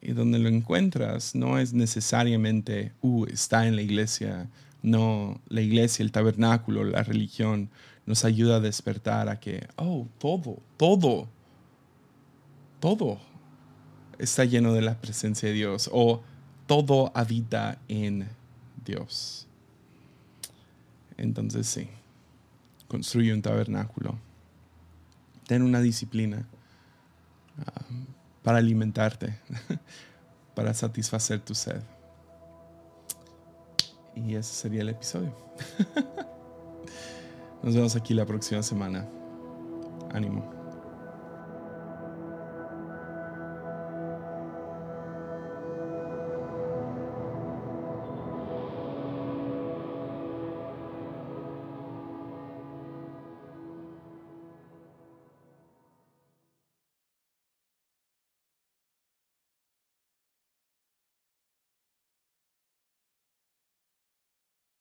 Y 0.00 0.12
donde 0.12 0.38
lo 0.38 0.48
encuentras 0.48 1.34
no 1.34 1.58
es 1.58 1.72
necesariamente, 1.72 2.92
uh, 3.02 3.26
está 3.26 3.66
en 3.66 3.76
la 3.76 3.82
iglesia. 3.82 4.48
No, 4.82 5.40
la 5.48 5.60
iglesia, 5.60 6.04
el 6.04 6.12
tabernáculo, 6.12 6.84
la 6.84 7.02
religión 7.02 7.68
nos 8.06 8.24
ayuda 8.24 8.56
a 8.56 8.60
despertar 8.60 9.28
a 9.28 9.40
que, 9.40 9.66
oh, 9.76 10.06
todo, 10.18 10.62
todo, 10.76 11.28
todo 12.80 13.18
está 14.18 14.44
lleno 14.44 14.72
de 14.72 14.82
la 14.82 15.00
presencia 15.00 15.48
de 15.48 15.54
Dios 15.54 15.90
o 15.92 16.22
todo 16.66 17.10
habita 17.14 17.78
en 17.88 18.28
Dios. 18.84 19.47
Entonces 21.18 21.66
sí, 21.66 21.88
construye 22.86 23.34
un 23.34 23.42
tabernáculo. 23.42 24.18
Ten 25.46 25.62
una 25.62 25.80
disciplina 25.80 26.46
ah, 27.58 27.84
para 28.42 28.58
alimentarte, 28.58 29.38
para 30.54 30.72
satisfacer 30.72 31.40
tu 31.40 31.54
sed. 31.54 31.82
Y 34.14 34.34
ese 34.34 34.54
sería 34.54 34.82
el 34.82 34.88
episodio. 34.88 35.34
Nos 37.62 37.74
vemos 37.74 37.96
aquí 37.96 38.14
la 38.14 38.24
próxima 38.24 38.62
semana. 38.62 39.06
Ánimo. 40.12 40.57